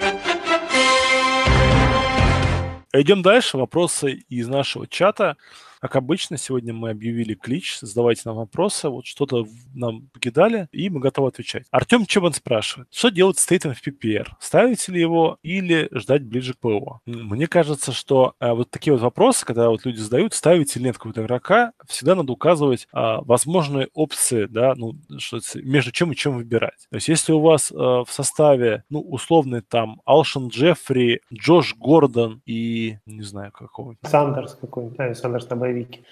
Идем 2.92 3.22
дальше. 3.22 3.58
Вопросы 3.58 4.24
из 4.28 4.46
нашего 4.46 4.86
чата. 4.86 5.36
Как 5.84 5.96
обычно, 5.96 6.38
сегодня 6.38 6.72
мы 6.72 6.88
объявили 6.88 7.34
клич, 7.34 7.78
задавайте 7.78 8.22
нам 8.24 8.36
вопросы, 8.36 8.88
вот 8.88 9.04
что-то 9.04 9.44
нам 9.74 10.08
покидали, 10.14 10.66
и 10.72 10.88
мы 10.88 10.98
готовы 10.98 11.28
отвечать. 11.28 11.66
Артем 11.70 12.06
Чебан 12.06 12.32
спрашивает, 12.32 12.88
что 12.90 13.10
делать 13.10 13.38
с 13.38 13.44
Тейтом 13.44 13.74
в 13.74 13.86
PPR? 13.86 14.28
Ставить 14.40 14.88
ли 14.88 14.98
его 14.98 15.36
или 15.42 15.90
ждать 15.92 16.24
ближе 16.24 16.54
к 16.54 16.58
ПО? 16.58 17.00
Мне 17.04 17.46
кажется, 17.48 17.92
что 17.92 18.32
а, 18.38 18.54
вот 18.54 18.70
такие 18.70 18.94
вот 18.94 19.02
вопросы, 19.02 19.44
когда 19.44 19.68
вот 19.68 19.84
люди 19.84 19.98
задают, 19.98 20.32
ставить 20.32 20.74
или 20.74 20.84
нет 20.84 20.96
какого-то 20.96 21.20
игрока, 21.20 21.72
всегда 21.86 22.14
надо 22.14 22.32
указывать 22.32 22.88
а, 22.90 23.20
возможные 23.20 23.88
опции, 23.92 24.46
да, 24.46 24.72
ну, 24.74 24.94
что 25.18 25.38
между 25.56 25.92
чем 25.92 26.12
и 26.12 26.16
чем 26.16 26.36
выбирать. 26.36 26.86
То 26.88 26.96
есть 26.96 27.08
если 27.08 27.34
у 27.34 27.40
вас 27.40 27.70
а, 27.70 28.04
в 28.04 28.10
составе, 28.10 28.84
ну, 28.88 29.02
условный 29.02 29.60
там 29.60 30.00
Алшин 30.06 30.48
Джеффри, 30.48 31.20
Джош 31.30 31.74
Гордон 31.76 32.40
и, 32.46 32.96
не 33.04 33.22
знаю, 33.22 33.52
какого-нибудь. 33.52 34.08
Сандерс 34.08 34.54
какой-нибудь, 34.58 34.98
а, 34.98 35.14
Сандерс 35.14 35.50
на 35.50 35.73
боевике. 35.74 36.04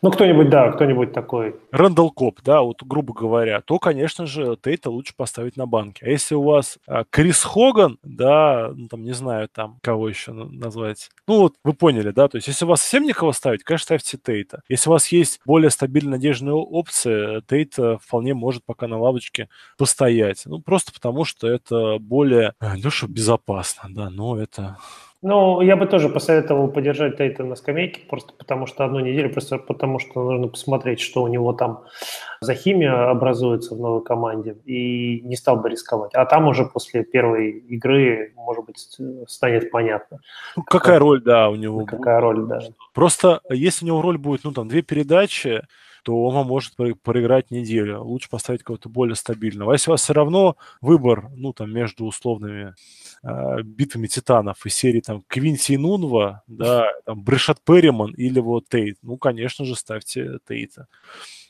Ну, 0.00 0.12
кто-нибудь, 0.12 0.48
да, 0.48 0.70
кто-нибудь 0.70 1.12
такой. 1.12 1.56
Рэндалл 1.72 2.12
Коп, 2.12 2.40
да, 2.44 2.62
вот 2.62 2.82
грубо 2.84 3.12
говоря, 3.12 3.60
то, 3.60 3.80
конечно 3.80 4.26
же, 4.26 4.56
Тейта 4.62 4.90
лучше 4.90 5.12
поставить 5.16 5.56
на 5.56 5.66
банке. 5.66 6.06
А 6.06 6.08
если 6.08 6.36
у 6.36 6.42
вас 6.42 6.78
а, 6.86 7.04
Крис 7.10 7.42
Хоган, 7.42 7.98
да, 8.04 8.70
ну, 8.72 8.86
там, 8.86 9.02
не 9.02 9.12
знаю, 9.12 9.48
там, 9.48 9.78
кого 9.82 10.08
еще 10.08 10.32
назвать. 10.32 11.10
Ну, 11.26 11.40
вот, 11.40 11.54
вы 11.64 11.72
поняли, 11.72 12.10
да, 12.10 12.28
то 12.28 12.36
есть 12.36 12.46
если 12.46 12.64
у 12.64 12.68
вас 12.68 12.80
совсем 12.80 13.04
никого 13.04 13.32
ставить, 13.32 13.64
конечно, 13.64 13.84
ставьте 13.84 14.18
Тейта. 14.18 14.62
Если 14.68 14.88
у 14.88 14.92
вас 14.92 15.08
есть 15.08 15.40
более 15.44 15.70
стабильная, 15.70 16.12
надежная 16.12 16.54
опция, 16.54 17.42
Тейта 17.42 17.98
вполне 17.98 18.34
может 18.34 18.64
пока 18.64 18.86
на 18.86 18.98
лавочке 18.98 19.48
постоять. 19.76 20.42
Ну, 20.46 20.60
просто 20.60 20.92
потому, 20.92 21.24
что 21.24 21.48
это 21.48 21.98
более, 21.98 22.54
ну, 22.60 22.90
что 22.90 23.08
безопасно, 23.08 23.88
да, 23.92 24.10
но 24.10 24.40
это 24.40 24.76
ну, 25.22 25.60
я 25.60 25.76
бы 25.76 25.86
тоже 25.86 26.08
посоветовал 26.08 26.68
подержать 26.68 27.16
Тейта 27.16 27.44
на 27.44 27.56
скамейке, 27.56 28.02
просто 28.08 28.32
потому 28.34 28.66
что 28.66 28.84
одну 28.84 29.00
неделю, 29.00 29.32
просто 29.32 29.58
потому 29.58 29.98
что 29.98 30.22
нужно 30.22 30.48
посмотреть, 30.48 31.00
что 31.00 31.22
у 31.22 31.28
него 31.28 31.52
там 31.52 31.84
за 32.40 32.54
химия 32.54 33.10
образуется 33.10 33.74
в 33.74 33.78
новой 33.80 34.02
команде, 34.04 34.56
и 34.64 35.20
не 35.22 35.34
стал 35.36 35.56
бы 35.56 35.70
рисковать. 35.70 36.14
А 36.14 36.24
там 36.24 36.46
уже 36.46 36.64
после 36.66 37.02
первой 37.02 37.50
игры, 37.50 38.32
может 38.36 38.64
быть, 38.64 38.78
станет 39.26 39.70
понятно. 39.70 40.18
Ну, 40.56 40.62
какая 40.62 40.98
роль, 40.98 41.20
да, 41.22 41.50
у 41.50 41.56
него 41.56 41.84
Какая 41.84 42.20
будет. 42.20 42.22
роль, 42.22 42.46
да. 42.46 42.60
Просто 42.94 43.40
если 43.50 43.84
у 43.84 43.88
него 43.88 44.02
роль 44.02 44.18
будет, 44.18 44.44
ну, 44.44 44.52
там, 44.52 44.68
две 44.68 44.82
передачи, 44.82 45.62
то 46.08 46.24
он 46.24 46.46
может 46.46 46.74
проиграть 46.74 47.50
неделю. 47.50 48.02
Лучше 48.02 48.30
поставить 48.30 48.62
кого-то 48.62 48.88
более 48.88 49.14
стабильного. 49.14 49.72
А 49.72 49.74
если 49.74 49.90
у 49.90 49.92
вас 49.92 50.00
все 50.00 50.14
равно 50.14 50.56
выбор, 50.80 51.28
ну, 51.36 51.52
там, 51.52 51.70
между 51.70 52.06
условными 52.06 52.74
э, 53.22 53.62
битвами 53.62 54.06
титанов 54.06 54.64
из 54.64 54.74
серии 54.74 55.00
там 55.00 55.22
Квинси 55.26 55.76
Нунва, 55.76 56.44
да, 56.46 56.86
там 57.04 57.22
Брешат 57.22 57.60
Перриман 57.60 58.12
или 58.12 58.40
вот 58.40 58.70
Тейт, 58.70 58.96
ну, 59.02 59.18
конечно 59.18 59.66
же, 59.66 59.76
ставьте 59.76 60.38
Тейта. 60.48 60.86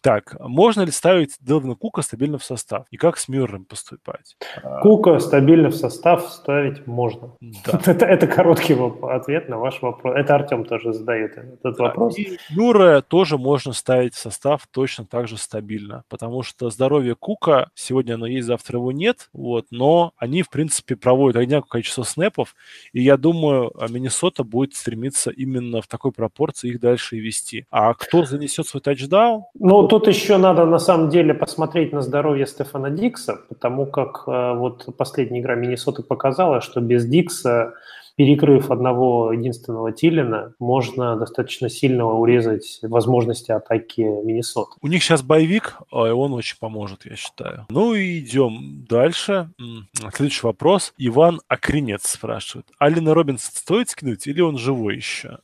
Так, 0.01 0.37
можно 0.41 0.83
ли 0.83 0.91
ставить 0.91 1.37
Делвина 1.41 1.75
Кука 1.75 2.03
стабильно 2.03 2.39
в 2.39 2.45
состав? 2.45 2.87
И 2.91 2.97
как 2.97 3.19
с 3.19 3.29
Мюррем 3.29 3.65
поступать? 3.65 4.37
А, 4.63 4.81
Кука 4.81 5.19
стабильно 5.19 5.71
в 5.71 5.75
состав 5.75 6.31
ставить 6.31 6.87
можно. 6.87 7.33
Да. 7.41 7.81
это, 7.87 8.07
это 8.07 8.27
короткий 8.27 8.77
ответ 9.03 9.49
на 9.49 9.59
ваш 9.59 9.83
вопрос. 9.83 10.17
Это 10.17 10.37
Артем 10.37 10.65
тоже 10.65 10.93
задает 10.93 11.37
этот 11.37 11.77
да. 11.77 11.85
вопрос. 11.85 12.17
И 12.17 12.39
Мюррея 12.51 13.01
тоже 13.01 13.39
можно 13.39 13.73
ставить 13.73 14.15
в 14.15 14.19
состав 14.19 14.48
точно 14.71 15.05
так 15.05 15.29
же 15.29 15.37
стабильно, 15.37 16.05
потому 16.09 16.43
что 16.43 16.71
здоровье 16.71 17.15
Кука, 17.15 17.71
сегодня 17.75 18.15
оно 18.15 18.27
есть, 18.27 18.47
завтра 18.47 18.79
его 18.79 18.93
нет, 18.93 19.29
вот, 19.33 19.67
но 19.71 20.13
они, 20.17 20.43
в 20.43 20.49
принципе, 20.51 20.97
проводят 20.97 21.37
одинаковое 21.37 21.69
количество 21.69 22.05
снэпов, 22.05 22.55
и 22.93 23.03
я 23.03 23.17
думаю, 23.17 23.73
Миннесота 23.89 24.45
будет 24.45 24.75
стремиться 24.75 25.31
именно 25.31 25.83
в 25.83 25.87
такой 25.87 26.13
пропорции 26.13 26.71
их 26.71 26.81
дальше 26.81 27.17
и 27.17 27.21
вести. 27.21 27.67
А 27.71 27.93
кто 27.95 28.25
занесет 28.25 28.67
свой 28.67 28.81
тачдаун? 28.81 29.45
Ну, 29.59 29.87
тут 29.89 30.07
еще 30.09 30.37
надо 30.39 30.65
на 30.65 30.79
самом 30.79 31.11
деле 31.11 31.35
посмотреть 31.35 31.93
на 31.93 32.03
здоровье 32.03 32.47
Стефана 32.47 32.91
Дикса, 32.91 33.41
потому 33.49 33.87
как 33.87 34.25
э, 34.27 34.55
вот 34.55 34.87
последняя 34.97 35.41
игра 35.41 35.55
Миннесоты 35.55 36.03
показала, 36.03 36.61
что 36.61 36.81
без 36.81 37.05
Дикса 37.07 37.75
перекрыв 38.19 38.73
одного 38.73 39.33
единственного 39.33 39.93
Тилина, 39.93 40.53
можно 40.59 41.17
достаточно 41.17 41.69
сильно 41.71 42.05
урезать 42.05 42.81
возможности 42.83 43.53
атаки 43.53 44.01
Миннесоты. 44.01 44.73
У 44.83 44.89
них 44.89 45.05
сейчас 45.05 45.23
боевик, 45.23 45.79
и 45.93 45.95
он 45.95 46.33
очень 46.33 46.59
поможет, 46.59 47.07
я 47.07 47.15
считаю. 47.15 47.67
Ну 47.71 47.95
и 47.95 48.19
идем 48.19 48.85
дальше. 48.89 49.51
Следующий 50.13 50.45
вопрос. 50.45 50.93
Иван 50.99 51.41
Акринец 51.47 52.09
спрашивает. 52.09 52.67
Алина 52.81 53.15
Робинсон 53.15 53.53
стоит 53.55 53.91
скинуть 53.91 54.27
или 54.27 54.41
он 54.41 54.59
живой 54.59 54.97
еще? 54.97 55.39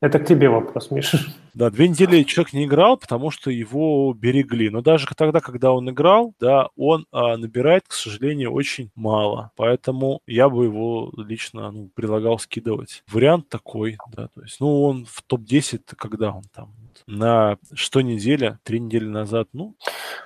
Это 0.00 0.18
к 0.18 0.26
тебе 0.26 0.48
вопрос, 0.48 0.90
Миша. 0.90 1.18
Да, 1.54 1.70
две 1.70 1.88
недели 1.88 2.24
человек 2.24 2.52
не 2.52 2.64
играл, 2.64 2.96
потому 2.96 3.30
что 3.30 3.50
его 3.50 4.12
берегли. 4.12 4.70
Но 4.70 4.80
даже 4.80 5.06
тогда, 5.16 5.38
когда 5.40 5.72
он 5.72 5.88
играл, 5.88 6.34
да, 6.40 6.68
он 6.76 7.06
а, 7.12 7.36
набирает, 7.36 7.84
к 7.86 7.92
сожалению, 7.92 8.50
очень 8.52 8.90
мало. 8.96 9.52
Поэтому 9.56 10.20
я 10.26 10.48
бы 10.48 10.64
его 10.64 11.12
лично 11.16 11.70
ну, 11.70 11.90
предлагал 12.14 12.38
скидывать. 12.38 13.02
Вариант 13.10 13.48
такой, 13.48 13.96
да, 14.16 14.28
то 14.28 14.42
есть, 14.42 14.60
ну, 14.60 14.82
он 14.84 15.04
в 15.04 15.22
топ-10, 15.22 15.80
когда 15.96 16.30
он 16.30 16.42
там? 16.54 16.68
На 17.06 17.56
что 17.74 18.00
неделя, 18.00 18.58
три 18.62 18.80
недели 18.80 19.06
назад, 19.06 19.48
ну? 19.52 19.74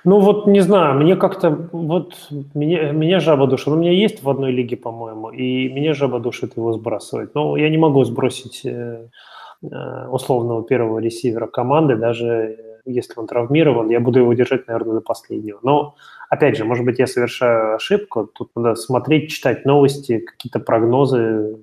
Ну 0.03 0.19
вот, 0.19 0.47
не 0.47 0.61
знаю, 0.61 0.99
мне 0.99 1.15
как-то, 1.15 1.49
вот, 1.71 2.15
меня, 2.53 2.91
меня 2.91 3.19
жаба 3.19 3.47
душит. 3.47 3.67
Он 3.67 3.73
у 3.73 3.81
меня 3.81 3.91
есть 3.91 4.23
в 4.23 4.29
одной 4.29 4.51
лиге, 4.51 4.77
по-моему, 4.77 5.31
и 5.31 5.67
меня 5.69 5.93
жаба 5.93 6.19
душит 6.19 6.57
его 6.57 6.73
сбрасывать. 6.73 7.35
Но 7.35 7.57
я 7.57 7.69
не 7.69 7.77
могу 7.77 8.03
сбросить 8.05 8.61
э, 8.65 9.09
э, 9.63 10.07
условного 10.07 10.63
первого 10.63 10.99
ресивера 10.99 11.47
команды, 11.47 11.95
даже 11.95 12.57
если 12.85 13.13
он 13.17 13.27
травмирован, 13.27 13.89
я 13.89 13.99
буду 13.99 14.19
его 14.19 14.33
держать, 14.33 14.67
наверное, 14.67 14.95
до 14.95 15.01
последнего. 15.01 15.59
Но, 15.63 15.95
опять 16.29 16.57
же, 16.57 16.65
может 16.65 16.85
быть, 16.85 16.99
я 16.99 17.07
совершаю 17.07 17.75
ошибку. 17.75 18.25
Тут 18.25 18.51
надо 18.55 18.75
смотреть, 18.75 19.31
читать 19.31 19.65
новости, 19.65 20.19
какие-то 20.19 20.59
прогнозы, 20.59 21.57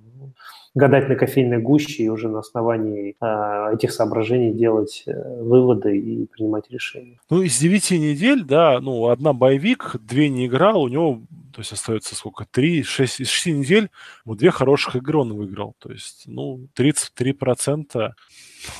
гадать 0.76 1.08
на 1.08 1.16
кофейной 1.16 1.58
гуще 1.58 2.04
и 2.04 2.08
уже 2.10 2.28
на 2.28 2.40
основании 2.40 3.16
э, 3.18 3.74
этих 3.74 3.92
соображений 3.92 4.52
делать 4.52 5.04
э, 5.06 5.42
выводы 5.42 5.96
и 5.96 6.26
принимать 6.26 6.70
решения. 6.70 7.18
Ну, 7.30 7.40
из 7.40 7.58
девяти 7.58 7.98
недель, 7.98 8.44
да, 8.44 8.78
ну, 8.80 9.08
одна 9.08 9.32
боевик, 9.32 9.96
две 9.98 10.28
не 10.28 10.46
играл, 10.46 10.82
у 10.82 10.88
него 10.88 11.22
то 11.52 11.60
есть 11.62 11.72
остается 11.72 12.14
сколько? 12.14 12.44
Три, 12.44 12.82
шесть, 12.82 13.18
из 13.18 13.30
шести 13.30 13.50
недель 13.50 13.88
вот 14.26 14.36
две 14.36 14.50
хороших 14.50 14.96
игры 14.96 15.16
он 15.16 15.32
выиграл. 15.32 15.74
То 15.78 15.90
есть, 15.90 16.24
ну, 16.26 16.68
33% 16.76 18.12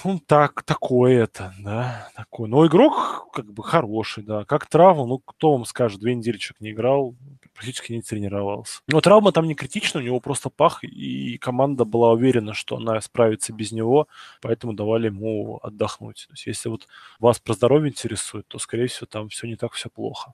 ну, 0.05 0.21
так, 0.27 0.63
такое 0.63 1.25
это, 1.25 1.55
да, 1.59 2.09
такое. 2.15 2.49
Но 2.49 2.67
игрок 2.67 3.29
как 3.33 3.51
бы 3.51 3.63
хороший, 3.63 4.25
да. 4.25 4.45
Как 4.45 4.67
травма, 4.67 5.07
ну, 5.07 5.19
кто 5.19 5.53
вам 5.53 5.65
скажет, 5.65 6.01
две 6.01 6.15
недели 6.15 6.37
человек 6.37 6.61
не 6.61 6.71
играл, 6.73 7.15
практически 7.57 7.93
не 7.93 8.03
тренировался. 8.03 8.81
Но 8.87 9.01
травма 9.01 9.33
там 9.33 9.47
не 9.47 9.55
критична, 9.55 10.01
у 10.01 10.03
него 10.03 10.21
просто 10.21 10.51
пах, 10.51 10.85
и 10.85 11.39
команда 11.39 11.85
была 11.85 12.13
уверена, 12.13 12.55
что 12.55 12.77
она 12.77 13.01
справится 13.01 13.53
без 13.53 13.73
него, 13.73 14.09
поэтому 14.43 14.75
давали 14.75 15.07
ему 15.07 15.59
отдохнуть. 15.63 16.27
То 16.29 16.35
есть 16.35 16.47
если 16.47 16.69
вот 16.69 16.87
вас 17.19 17.39
про 17.39 17.55
здоровье 17.55 17.91
интересует, 17.91 18.47
то, 18.49 18.59
скорее 18.59 18.87
всего, 18.87 19.07
там 19.07 19.29
все 19.29 19.47
не 19.47 19.57
так 19.57 19.73
все 19.73 19.89
плохо. 19.89 20.33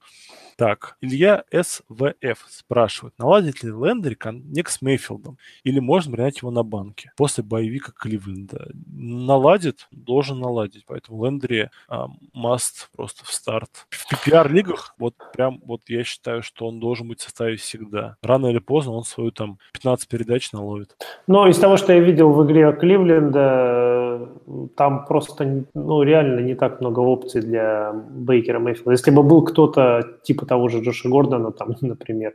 Так, 0.57 0.97
Илья 1.01 1.45
СВФ 1.51 2.47
спрашивает, 2.49 3.19
наладит 3.19 3.63
ли 3.63 3.71
Лендри 3.71 4.15
коннект 4.15 4.71
с 4.71 4.83
Мейфилдом, 4.83 5.39
или 5.65 5.79
можно 5.79 6.13
принять 6.13 6.39
его 6.39 6.51
на 6.51 6.63
банке 6.63 7.13
после 7.17 7.45
боевика 7.45 7.93
Кливленда? 7.93 8.71
Наладит, 8.87 9.89
должен 9.91 10.41
наладить, 10.41 10.85
поэтому 10.87 11.25
Лендри 11.25 11.71
а, 11.89 12.09
must 12.35 12.89
просто 12.95 13.25
в 13.25 13.33
старт. 13.33 13.87
В 13.91 14.13
PPR-лигах, 14.13 14.95
вот 14.99 15.15
прям, 15.33 15.61
вот 15.65 15.83
я 15.89 16.05
считаю, 16.05 16.43
что 16.43 16.67
он 16.67 16.81
должен 16.81 17.12
быть 17.13 17.21
в 17.21 17.25
составе 17.25 17.57
всегда. 17.57 18.17
Рано 18.23 18.47
или 18.47 18.59
поздно 18.59 18.93
он 18.93 19.05
свою 19.05 19.31
там 19.31 19.59
15 19.73 20.09
передач 20.09 20.53
наловит. 20.53 20.97
Но 21.27 21.49
из 21.49 21.59
того, 21.59 21.77
что 21.77 21.93
я 21.93 22.01
видел 22.01 22.33
в 22.33 22.45
игре 22.47 22.73
Кливленда, 22.73 24.29
там 24.77 25.05
просто, 25.05 25.65
ну, 25.75 26.03
реально 26.03 26.41
не 26.41 26.55
так 26.55 26.81
много 26.81 27.01
опций 27.01 27.43
для 27.43 27.93
Бейкера 27.93 28.59
Мейфилда. 28.59 28.93
Если 28.93 29.11
бы 29.11 29.23
был 29.23 29.45
кто-то 29.45 30.03
типа 30.23 30.47
того 30.47 30.69
же 30.69 30.81
Джоша 30.81 31.09
Гордона, 31.09 31.53
там, 31.53 31.77
например, 31.81 32.33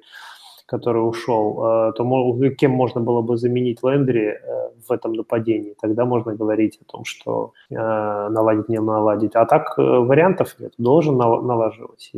который 0.67 0.99
ушел, 0.99 1.89
э, 1.89 1.93
то 1.93 2.49
кем 2.59 2.71
можно 2.71 3.01
было 3.01 3.21
бы 3.21 3.37
заменить 3.37 3.79
Лендри 3.83 4.27
э, 4.27 4.69
в 4.87 4.91
этом 4.91 5.13
нападении? 5.13 5.75
Тогда 5.81 6.05
можно 6.05 6.35
говорить 6.35 6.77
о 6.81 6.91
том, 6.91 7.05
что 7.05 7.53
э, 7.69 7.75
наладить, 7.75 8.69
не 8.69 8.79
наладить. 8.79 9.35
А 9.35 9.45
так 9.45 9.77
вариантов 9.77 10.55
нет, 10.59 10.73
должен 10.77 11.17
налаживать. 11.17 12.11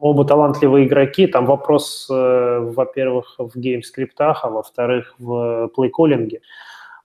Оба 0.00 0.24
талантливые 0.24 0.86
игроки, 0.86 1.26
там 1.26 1.46
вопрос, 1.46 2.06
во-первых, 2.10 3.34
в 3.38 3.58
гейм-скриптах, 3.58 4.44
а 4.44 4.50
во-вторых, 4.50 5.14
в 5.18 5.70
плей-коллинге 5.74 6.40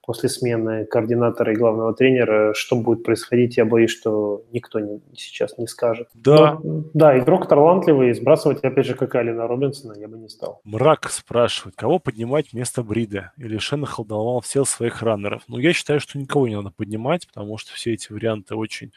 после 0.05 0.29
смены 0.29 0.85
координатора 0.85 1.53
и 1.53 1.55
главного 1.55 1.93
тренера, 1.93 2.53
что 2.53 2.75
будет 2.75 3.03
происходить, 3.03 3.57
я 3.57 3.65
боюсь, 3.65 3.91
что 3.91 4.43
никто 4.51 4.79
не, 4.79 5.01
сейчас 5.15 5.57
не 5.57 5.67
скажет. 5.67 6.09
Да. 6.13 6.59
Но, 6.63 6.83
да, 6.93 7.17
игрок 7.17 7.47
талантливый, 7.47 8.13
сбрасывать, 8.13 8.63
опять 8.63 8.85
же, 8.85 8.95
как 8.95 9.15
Алина 9.15 9.47
Робинсона, 9.47 9.93
я 9.97 10.07
бы 10.07 10.17
не 10.17 10.27
стал. 10.27 10.59
Мрак 10.65 11.09
спрашивает, 11.09 11.75
кого 11.75 11.99
поднимать 11.99 12.51
вместо 12.51 12.83
Брида? 12.83 13.31
Или 13.37 13.57
Шенахал 13.57 14.05
доломал 14.05 14.41
всех 14.41 14.67
своих 14.67 15.01
раннеров? 15.01 15.43
Ну, 15.47 15.57
я 15.57 15.71
считаю, 15.73 15.99
что 15.99 16.19
никого 16.19 16.47
не 16.47 16.55
надо 16.55 16.71
поднимать, 16.71 17.27
потому 17.27 17.57
что 17.57 17.73
все 17.73 17.93
эти 17.93 18.11
варианты 18.11 18.55
очень 18.55 18.91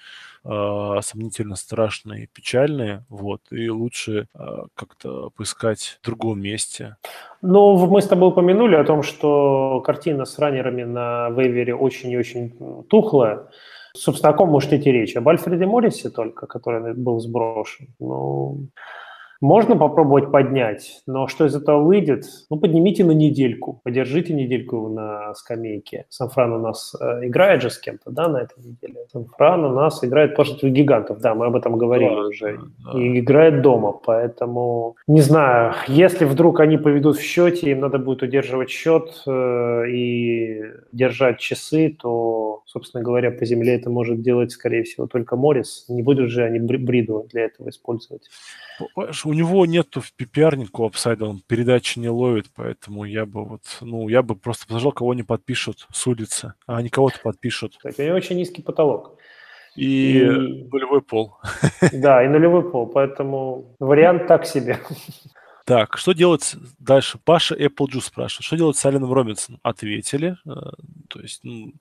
э, 0.44 1.00
сомнительно 1.02 1.54
страшные, 1.54 2.28
печальные, 2.32 3.04
вот, 3.08 3.42
и 3.50 3.70
лучше 3.70 4.26
э, 4.34 4.38
как-то 4.74 5.30
поискать 5.36 5.98
в 6.02 6.04
другом 6.04 6.40
месте. 6.40 6.96
Ну, 7.42 7.86
мы 7.86 8.00
с 8.02 8.08
тобой 8.08 8.30
упомянули 8.30 8.74
о 8.74 8.84
том, 8.84 9.02
что 9.02 9.80
картина 9.84 10.24
с 10.24 10.38
раннерами 10.38 10.82
на 10.96 11.30
вейвере 11.30 11.74
очень 11.74 12.10
и 12.10 12.18
очень 12.18 12.54
тухлая. 12.88 13.48
Собственно, 13.94 14.32
о 14.32 14.36
ком 14.36 14.50
может 14.50 14.72
идти 14.72 14.90
речь? 14.92 15.16
Об 15.16 15.28
Альфреде 15.28 15.66
Моррисе 15.66 16.10
только, 16.10 16.46
который 16.46 16.94
был 16.94 17.20
сброшен. 17.20 17.88
Ну, 18.00 18.68
можно 19.40 19.76
попробовать 19.76 20.30
поднять, 20.30 21.02
но 21.06 21.28
что 21.28 21.46
из 21.46 21.54
этого 21.54 21.82
выйдет? 21.82 22.24
Ну, 22.50 22.58
поднимите 22.58 23.04
на 23.04 23.12
недельку, 23.12 23.80
подержите 23.84 24.32
недельку 24.32 24.88
на 24.88 25.34
скамейке. 25.34 26.06
Санфран 26.08 26.52
у 26.52 26.58
нас 26.58 26.94
э, 26.98 27.26
играет 27.26 27.62
же 27.62 27.70
с 27.70 27.78
кем-то, 27.78 28.10
да, 28.10 28.28
на 28.28 28.38
этой 28.38 28.58
неделе? 28.64 29.06
Санфран 29.12 29.64
у 29.64 29.72
нас 29.72 30.02
играет 30.04 30.34
против 30.34 30.62
гигантов, 30.62 31.20
да, 31.20 31.34
мы 31.34 31.46
об 31.46 31.56
этом 31.56 31.76
говорили 31.76 32.14
да, 32.14 32.26
уже. 32.28 32.60
Да. 32.84 32.98
И 32.98 33.20
играет 33.20 33.62
дома, 33.62 33.92
поэтому, 33.92 34.96
не 35.06 35.20
знаю, 35.20 35.74
если 35.88 36.24
вдруг 36.24 36.60
они 36.60 36.78
поведут 36.78 37.16
в 37.16 37.22
счете, 37.22 37.70
им 37.70 37.80
надо 37.80 37.98
будет 37.98 38.22
удерживать 38.22 38.70
счет 38.70 39.22
э, 39.26 39.90
и 39.90 40.62
держать 40.92 41.38
часы, 41.38 41.96
то, 42.00 42.62
собственно 42.64 43.04
говоря, 43.04 43.30
по 43.30 43.44
земле 43.44 43.76
это 43.76 43.90
может 43.90 44.22
делать, 44.22 44.52
скорее 44.52 44.82
всего, 44.84 45.06
только 45.06 45.36
Моррис. 45.36 45.84
Не 45.88 46.02
будут 46.02 46.30
же 46.30 46.42
они 46.42 46.58
Бриду 46.58 47.26
для 47.30 47.44
этого 47.44 47.68
использовать 47.68 48.28
у 49.24 49.32
него 49.32 49.66
нету 49.66 50.00
в 50.00 50.12
PPR 50.18 50.56
никакого 50.56 50.88
апсайда, 50.88 51.26
он 51.26 51.42
передачи 51.46 51.98
не 51.98 52.08
ловит, 52.08 52.46
поэтому 52.54 53.04
я 53.04 53.26
бы 53.26 53.44
вот, 53.44 53.62
ну, 53.80 54.08
я 54.08 54.22
бы 54.22 54.36
просто 54.36 54.66
подождал, 54.66 54.92
кого 54.92 55.14
не 55.14 55.22
подпишут 55.22 55.86
с 55.92 56.06
улицы, 56.06 56.54
а 56.66 56.76
они 56.76 56.88
кого-то 56.88 57.18
подпишут. 57.22 57.78
Так, 57.82 57.98
у 57.98 58.02
него 58.02 58.16
очень 58.16 58.36
низкий 58.36 58.62
потолок. 58.62 59.18
И, 59.74 60.18
и 60.18 60.24
нулевой 60.24 61.02
пол. 61.02 61.36
Да, 61.92 62.24
и 62.24 62.28
нулевой 62.28 62.70
пол, 62.70 62.86
поэтому 62.86 63.76
вариант 63.78 64.26
так 64.26 64.46
себе. 64.46 64.78
Так, 65.66 65.98
что 65.98 66.12
делать 66.12 66.54
дальше? 66.78 67.18
Паша 67.24 67.56
Apple 67.56 67.88
Juice 67.92 68.02
спрашивает, 68.02 68.44
что 68.44 68.56
делать 68.56 68.76
с 68.76 68.86
Алленом 68.86 69.12
Робинсоном? 69.12 69.58
Ответили. 69.64 70.36
Э, 70.46 70.70
то 71.08 71.20
есть, 71.20 71.40
ну, 71.42 71.72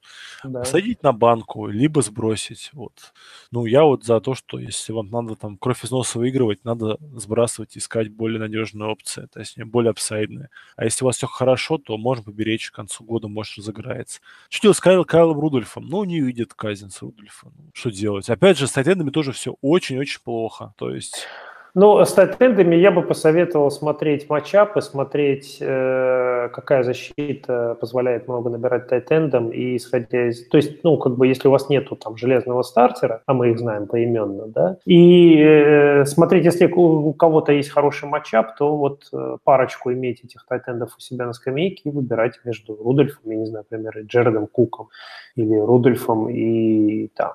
да. 0.43 0.61
посадить 0.61 1.03
на 1.03 1.13
банку, 1.13 1.67
либо 1.67 2.01
сбросить. 2.01 2.71
Вот. 2.73 3.13
Ну, 3.51 3.67
я 3.67 3.83
вот 3.83 4.03
за 4.03 4.19
то, 4.21 4.33
что 4.33 4.57
если 4.57 4.91
вам 4.91 5.11
надо 5.11 5.35
там 5.35 5.55
кровь 5.59 5.85
из 5.85 5.91
носа 5.91 6.17
выигрывать, 6.17 6.65
надо 6.65 6.97
сбрасывать, 7.13 7.77
искать 7.77 8.09
более 8.09 8.39
надежные 8.39 8.89
опции, 8.89 9.27
то 9.31 9.39
есть 9.39 9.61
более 9.61 9.91
апсайдные. 9.91 10.49
А 10.75 10.85
если 10.85 11.03
у 11.03 11.05
вас 11.05 11.17
все 11.17 11.27
хорошо, 11.27 11.77
то 11.77 11.95
можно 11.95 12.23
поберечь, 12.23 12.71
к 12.71 12.75
концу 12.75 13.03
года 13.03 13.27
может 13.27 13.55
разыграется. 13.59 14.19
Что 14.49 14.63
делать 14.63 14.77
с 14.77 14.81
Кайл, 14.81 15.05
Кайлом 15.05 15.39
Рудольфом? 15.39 15.85
Ну, 15.85 16.03
не 16.05 16.21
видит 16.21 16.55
Казинс 16.55 17.03
Рудольфа. 17.03 17.51
Ну, 17.55 17.69
что 17.71 17.91
делать? 17.91 18.31
Опять 18.31 18.57
же, 18.57 18.65
с 18.65 18.71
тайтендами 18.71 19.11
тоже 19.11 19.31
все 19.31 19.55
очень-очень 19.61 20.21
плохо. 20.23 20.73
То 20.75 20.89
есть... 20.89 21.27
Ну, 21.77 21.99
с 22.05 22.13
тайтендами 22.13 22.77
я 22.77 22.89
бы 22.89 23.01
посоветовал 23.01 23.69
смотреть 23.69 24.29
матчапы, 24.29 24.79
смотреть, 24.79 25.57
э, 25.59 26.47
какая 26.53 26.83
защита 26.83 27.75
позволяет 27.81 28.29
много 28.29 28.49
набирать 28.49 28.87
тайтендом, 28.87 29.49
и 29.49 29.75
исходя 29.75 30.29
из... 30.29 30.47
То 30.47 30.55
есть, 30.55 30.85
ну, 30.85 30.97
как 30.97 31.17
бы, 31.17 31.27
если 31.27 31.49
у 31.49 31.51
вас 31.51 31.67
нету 31.67 31.97
там 31.97 32.15
железного 32.15 32.61
стартера, 32.61 33.23
а 33.25 33.33
мы 33.33 33.51
их 33.51 33.59
знаем 33.59 33.87
поименно, 33.87 34.47
да, 34.47 34.77
и 34.85 35.37
э, 35.37 36.05
смотреть, 36.05 36.45
если 36.45 36.65
у, 36.67 37.11
кого-то 37.11 37.51
есть 37.51 37.71
хороший 37.71 38.07
матчап, 38.07 38.55
то 38.55 38.77
вот 38.77 39.09
э, 39.11 39.37
парочку 39.43 39.91
иметь 39.91 40.23
этих 40.23 40.45
тайтендов 40.45 40.95
у 40.97 41.01
себя 41.01 41.25
на 41.25 41.33
скамейке 41.33 41.89
и 41.89 41.91
выбирать 41.91 42.39
между 42.45 42.77
Рудольфом, 42.81 43.29
я 43.29 43.35
не 43.35 43.47
знаю, 43.47 43.65
например, 43.69 43.97
и 43.99 44.05
Джередом 44.05 44.47
Куком, 44.47 44.87
или 45.35 45.55
Рудольфом 45.55 46.29
и 46.29 47.09
там, 47.15 47.33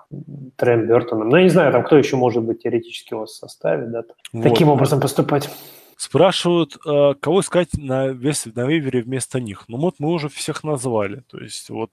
Трэм 0.56 0.86
Бертоном. 0.86 1.28
Ну, 1.28 1.36
я 1.36 1.42
не 1.42 1.50
знаю, 1.50 1.72
там 1.72 1.84
кто 1.84 1.98
еще 1.98 2.16
может 2.16 2.42
быть 2.42 2.62
теоретически 2.62 3.12
у 3.12 3.18
вас 3.18 3.32
в 3.32 3.36
составе, 3.36 3.86
да, 3.86 4.02
вот. 4.32 4.42
таким 4.42 4.68
образом 4.68 5.00
поступать. 5.00 5.50
Спрашивают, 6.00 6.78
а, 6.86 7.12
кого 7.12 7.40
искать 7.40 7.74
на, 7.74 8.06
на 8.06 8.66
вейвере 8.66 9.02
вместо 9.02 9.38
них. 9.38 9.64
Ну 9.68 9.76
вот 9.76 9.96
мы 9.98 10.08
уже 10.08 10.30
всех 10.30 10.64
назвали. 10.64 11.24
То 11.28 11.38
есть 11.38 11.68
вот 11.68 11.90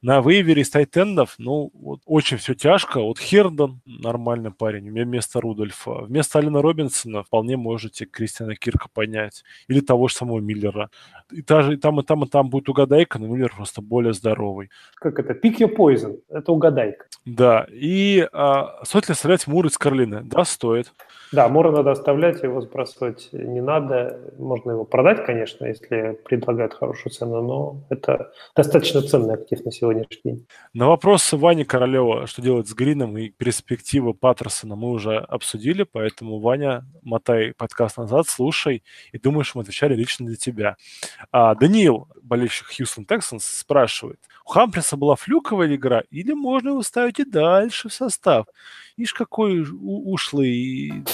на 0.00 0.22
вейвере 0.22 0.62
из 0.62 0.70
тайтендов, 0.70 1.34
ну 1.36 1.70
вот 1.74 2.00
очень 2.06 2.38
все 2.38 2.54
тяжко. 2.54 3.02
Вот 3.02 3.18
Хердон, 3.18 3.82
нормальный 3.84 4.50
парень, 4.50 4.88
у 4.88 4.92
меня 4.92 5.04
вместо 5.04 5.42
Рудольфа. 5.42 6.04
Вместо 6.04 6.38
Алина 6.38 6.62
Робинсона 6.62 7.22
вполне 7.22 7.58
можете 7.58 8.06
Кристиана 8.06 8.56
Кирка 8.56 8.88
поднять. 8.90 9.44
Или 9.68 9.80
того 9.80 10.08
же 10.08 10.14
самого 10.14 10.38
Миллера. 10.38 10.88
И, 11.30 11.42
даже, 11.42 11.74
и 11.74 11.76
там, 11.76 12.00
и 12.00 12.02
там, 12.02 12.24
и 12.24 12.28
там 12.28 12.48
будет 12.48 12.70
угадайка, 12.70 13.18
но 13.18 13.26
Миллер 13.26 13.52
просто 13.54 13.82
более 13.82 14.14
здоровый. 14.14 14.70
Как 14.94 15.18
это? 15.18 15.34
Pick 15.34 15.58
your 15.58 15.76
poison. 15.76 16.18
Это 16.30 16.50
угадайка. 16.50 17.04
Да. 17.26 17.66
И 17.70 18.26
а, 18.32 18.82
стоит 18.84 19.08
ли 19.08 19.12
оставлять 19.12 19.46
Мур 19.46 19.66
из 19.66 19.76
Карлины? 19.76 20.22
Да, 20.22 20.46
стоит. 20.46 20.94
Да, 21.32 21.48
Мура 21.48 21.70
надо 21.70 21.92
оставлять, 21.92 22.42
его 22.42 22.60
сбрасывать 22.60 23.28
не 23.32 23.60
надо. 23.60 24.32
Можно 24.36 24.72
его 24.72 24.84
продать, 24.84 25.24
конечно, 25.24 25.64
если 25.64 26.18
предлагают 26.24 26.74
хорошую 26.74 27.12
цену, 27.12 27.40
но 27.42 27.84
это 27.88 28.32
достаточно 28.56 29.00
ценный 29.00 29.34
актив 29.34 29.64
на 29.64 29.70
сегодняшний 29.70 30.20
день. 30.24 30.46
На 30.74 30.88
вопрос 30.88 31.32
Вани 31.32 31.64
Королева, 31.64 32.26
что 32.26 32.42
делать 32.42 32.68
с 32.68 32.74
Грином 32.74 33.16
и 33.16 33.28
перспективы 33.28 34.12
Паттерсона, 34.12 34.74
мы 34.74 34.90
уже 34.90 35.18
обсудили, 35.18 35.84
поэтому, 35.84 36.40
Ваня, 36.40 36.84
мотай 37.02 37.54
подкаст 37.56 37.98
назад, 37.98 38.26
слушай, 38.26 38.82
и 39.12 39.18
думаешь, 39.18 39.54
мы 39.54 39.62
отвечали 39.62 39.94
лично 39.94 40.26
для 40.26 40.36
тебя. 40.36 40.76
А, 41.30 41.54
Даниил, 41.54 42.08
болельщик 42.22 42.68
Хьюстон 42.74 43.04
Texans, 43.04 43.40
спрашивает, 43.40 44.18
у 44.44 44.50
Хамприса 44.50 44.96
была 44.96 45.14
флюковая 45.14 45.74
игра 45.76 46.02
или 46.10 46.32
можно 46.32 46.70
его 46.70 46.82
ставить 46.82 47.20
и 47.20 47.24
дальше 47.24 47.88
в 47.88 47.92
состав? 47.92 48.46
Ишь, 48.96 49.14
какой 49.14 49.64
ушлый, 49.80 51.04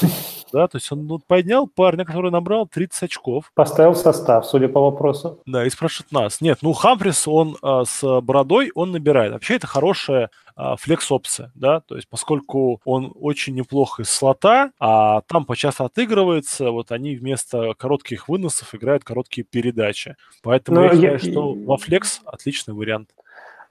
да, 0.53 0.69
то 0.69 0.77
есть 0.79 0.90
он 0.92 1.07
ну, 1.07 1.19
поднял 1.19 1.66
парня, 1.66 2.05
который 2.05 2.31
набрал 2.31 2.66
30 2.66 3.05
очков. 3.05 3.51
Поставил 3.55 3.95
состав, 3.95 4.47
судя 4.47 4.69
по 4.69 4.81
вопросу. 4.81 5.40
Да, 5.47 5.64
и 5.64 5.71
спрашивает 5.71 6.12
нас. 6.12 6.40
Нет, 6.40 6.59
ну 6.62 6.73
Хамфрис, 6.73 7.29
он 7.29 7.57
а, 7.62 7.85
с 7.85 8.21
бородой, 8.21 8.71
он 8.75 8.92
набирает. 8.92 9.33
Вообще 9.33 9.57
это 9.57 9.66
хорошая 9.66 10.31
а, 10.55 10.77
флекс-опция, 10.77 11.53
да, 11.55 11.81
то 11.81 11.97
есть 11.97 12.09
поскольку 12.09 12.81
он 12.85 13.12
очень 13.14 13.55
неплохо 13.55 14.03
из 14.03 14.11
слота, 14.11 14.71
а 14.81 15.21
там 15.23 15.45
почасно 15.45 15.87
отыгрывается, 15.87 16.71
вот 16.71 16.92
они 16.92 17.16
вместо 17.16 17.75
коротких 17.75 18.29
выносов 18.29 18.75
играют 18.75 19.05
короткие 19.05 19.45
передачи. 19.45 20.16
Поэтому 20.42 20.81
Но 20.81 20.85
я 20.87 20.92
считаю, 20.92 21.19
что 21.19 21.53
во 21.53 21.77
флекс 21.77 22.21
отличный 22.25 22.75
вариант. 22.75 23.11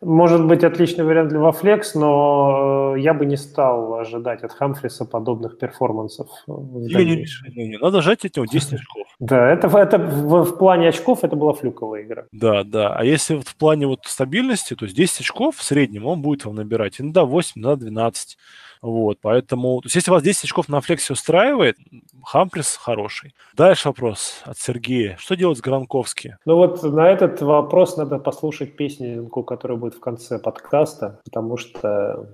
Может 0.01 0.45
быть, 0.45 0.63
отличный 0.63 1.05
вариант 1.05 1.29
для 1.29 1.39
Вафлекс, 1.39 1.95
но 1.95 2.93
э, 2.95 2.99
я 2.99 3.13
бы 3.13 3.25
не 3.25 3.37
стал 3.37 3.95
ожидать 3.95 4.43
от 4.43 4.51
Хамфриса 4.51 5.05
подобных 5.05 5.57
перформансов. 5.57 6.27
Не, 6.47 7.05
не, 7.05 7.25
не, 7.55 7.67
не, 7.69 7.77
надо 7.77 8.01
жать 8.01 8.25
от 8.25 8.35
него 8.35 8.45
10 8.45 8.73
очков. 8.73 9.07
Да, 9.19 9.49
это, 9.49 9.67
это 9.77 9.97
в, 9.97 10.43
в 10.43 10.57
плане 10.57 10.89
очков 10.89 11.23
это 11.23 11.37
была 11.37 11.53
флюковая 11.53 12.03
игра. 12.03 12.25
Да, 12.33 12.65
да. 12.65 12.93
А 12.93 13.05
если 13.05 13.35
вот 13.35 13.47
в 13.47 13.55
плане 13.55 13.87
вот 13.87 14.01
стабильности, 14.05 14.75
то 14.75 14.83
есть 14.83 14.97
10 14.97 15.21
очков 15.21 15.55
в 15.55 15.63
среднем 15.63 16.05
он 16.05 16.21
будет 16.21 16.43
вам 16.43 16.55
набирать. 16.55 16.99
Иногда 16.99 17.23
8, 17.23 17.61
иногда 17.61 17.77
12. 17.77 18.37
Вот, 18.85 19.17
поэтому, 19.19 19.81
то 19.81 19.87
есть 19.87 19.95
если 19.95 20.11
вас 20.11 20.21
10 20.21 20.43
очков 20.43 20.69
на 20.69 20.79
флексе 20.79 21.13
устраивает, 21.13 21.75
Хамприс 22.23 22.77
хороший. 22.77 23.33
Дальше 23.57 23.87
вопрос 23.87 24.43
от 24.45 24.59
Сергея. 24.59 25.15
Что 25.19 25.35
делать 25.35 25.57
с 25.57 25.61
Гранковски? 25.61 26.37
Ну 26.45 26.55
вот 26.55 26.83
на 26.83 27.09
этот 27.09 27.41
вопрос 27.41 27.97
надо 27.97 28.19
послушать 28.19 28.75
песню, 28.75 29.25
которая 29.27 29.79
будет 29.79 29.95
в 29.95 29.99
конце 29.99 30.37
подкаста, 30.37 31.19
потому 31.25 31.57
что 31.57 32.29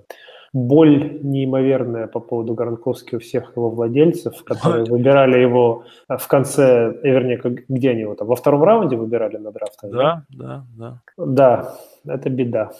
боль 0.52 1.20
неимоверная 1.22 2.06
по 2.06 2.20
поводу 2.20 2.52
Гранковски 2.52 3.14
у 3.14 3.18
всех 3.18 3.56
его 3.56 3.70
владельцев, 3.70 4.44
которые 4.44 4.84
выбирали 4.90 5.38
его 5.38 5.84
в 6.06 6.28
конце, 6.28 6.92
э, 7.02 7.10
вернее, 7.10 7.40
где 7.66 7.92
они 7.92 8.02
его 8.02 8.14
там, 8.14 8.28
во 8.28 8.36
втором 8.36 8.62
раунде 8.62 8.96
выбирали 8.96 9.38
на 9.38 9.52
драфтах? 9.52 9.90
Да, 9.90 10.24
да, 10.28 10.66
да. 10.76 11.00
Да, 11.16 11.74
это 12.06 12.28
беда. 12.28 12.72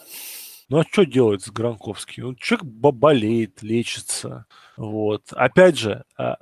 Ну 0.73 0.79
а 0.79 0.85
что 0.91 1.05
делать 1.05 1.43
с 1.43 1.51
Гранковским? 1.51 2.29
Ну, 2.29 2.35
человек 2.35 2.65
болеет, 2.65 3.63
лечится. 3.63 4.47
Вот. 4.77 5.23
Опять 5.33 5.79
же, 5.79 6.05
а, 6.17 6.37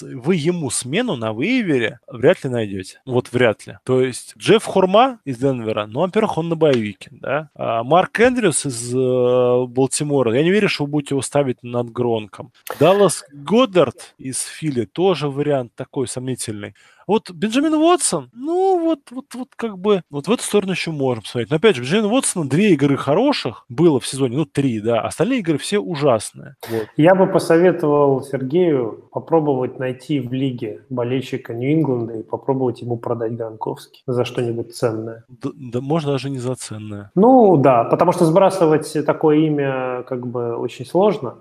вы 0.00 0.36
ему 0.36 0.70
смену 0.70 1.16
на 1.16 1.32
вейвере 1.32 2.00
вряд 2.06 2.44
ли 2.44 2.50
найдете. 2.50 3.00
Вот 3.04 3.32
вряд 3.32 3.66
ли. 3.66 3.78
То 3.84 4.02
есть 4.02 4.34
Джефф 4.36 4.64
Хурма 4.64 5.20
из 5.24 5.38
Денвера, 5.38 5.86
ну, 5.86 6.00
во-первых, 6.00 6.38
он 6.38 6.48
на 6.48 6.56
боевике, 6.56 7.10
да. 7.12 7.50
А 7.54 7.82
Марк 7.82 8.20
Эндрюс 8.20 8.66
из 8.66 8.94
э, 8.94 9.66
Балтимора, 9.66 10.34
я 10.34 10.42
не 10.42 10.50
верю, 10.50 10.68
что 10.68 10.84
вы 10.84 10.90
будете 10.90 11.14
его 11.14 11.22
ставить 11.22 11.62
над 11.62 11.90
Гронком. 11.90 12.52
Даллас 12.78 13.24
Годдард 13.32 14.14
из 14.18 14.42
Фили 14.42 14.84
тоже 14.84 15.28
вариант 15.28 15.72
такой 15.74 16.08
сомнительный. 16.08 16.74
Вот 17.06 17.30
Бенджамин 17.30 17.72
Уотсон, 17.72 18.30
ну 18.34 18.78
вот, 18.80 19.00
вот, 19.10 19.34
вот 19.34 19.48
как 19.56 19.78
бы, 19.78 20.02
вот 20.10 20.28
в 20.28 20.30
эту 20.30 20.42
сторону 20.42 20.72
еще 20.72 20.90
можем 20.90 21.24
смотреть. 21.24 21.48
Но 21.48 21.56
опять 21.56 21.74
же, 21.74 21.80
Бенджамин 21.80 22.04
Уотсона 22.04 22.46
две 22.46 22.74
игры 22.74 22.98
хороших 22.98 23.64
было 23.70 23.98
в 23.98 24.06
сезоне, 24.06 24.36
ну 24.36 24.44
три, 24.44 24.78
да, 24.78 25.00
остальные 25.00 25.38
игры 25.38 25.56
все 25.56 25.78
ужасные. 25.78 26.56
Вот. 26.68 26.86
Я 26.98 27.14
бы 27.14 27.26
посоветовал 27.26 27.57
Сергею 28.22 29.04
попробовать 29.12 29.78
найти 29.78 30.20
в 30.20 30.32
лиге 30.32 30.82
болельщика 30.90 31.54
Нью-Ингланда 31.54 32.14
и 32.14 32.22
попробовать 32.22 32.80
ему 32.82 32.96
продать 32.96 33.36
Гранковский 33.36 34.02
за 34.06 34.24
что-нибудь 34.24 34.74
ценное. 34.74 35.24
Да, 35.28 35.50
да, 35.54 35.80
можно 35.80 36.12
даже 36.12 36.30
не 36.30 36.38
за 36.38 36.54
ценное. 36.54 37.10
Ну 37.14 37.56
да, 37.56 37.84
потому 37.84 38.12
что 38.12 38.24
сбрасывать 38.24 38.92
такое 39.06 39.38
имя 39.38 40.04
как 40.06 40.26
бы 40.26 40.56
очень 40.56 40.86
сложно. 40.86 41.36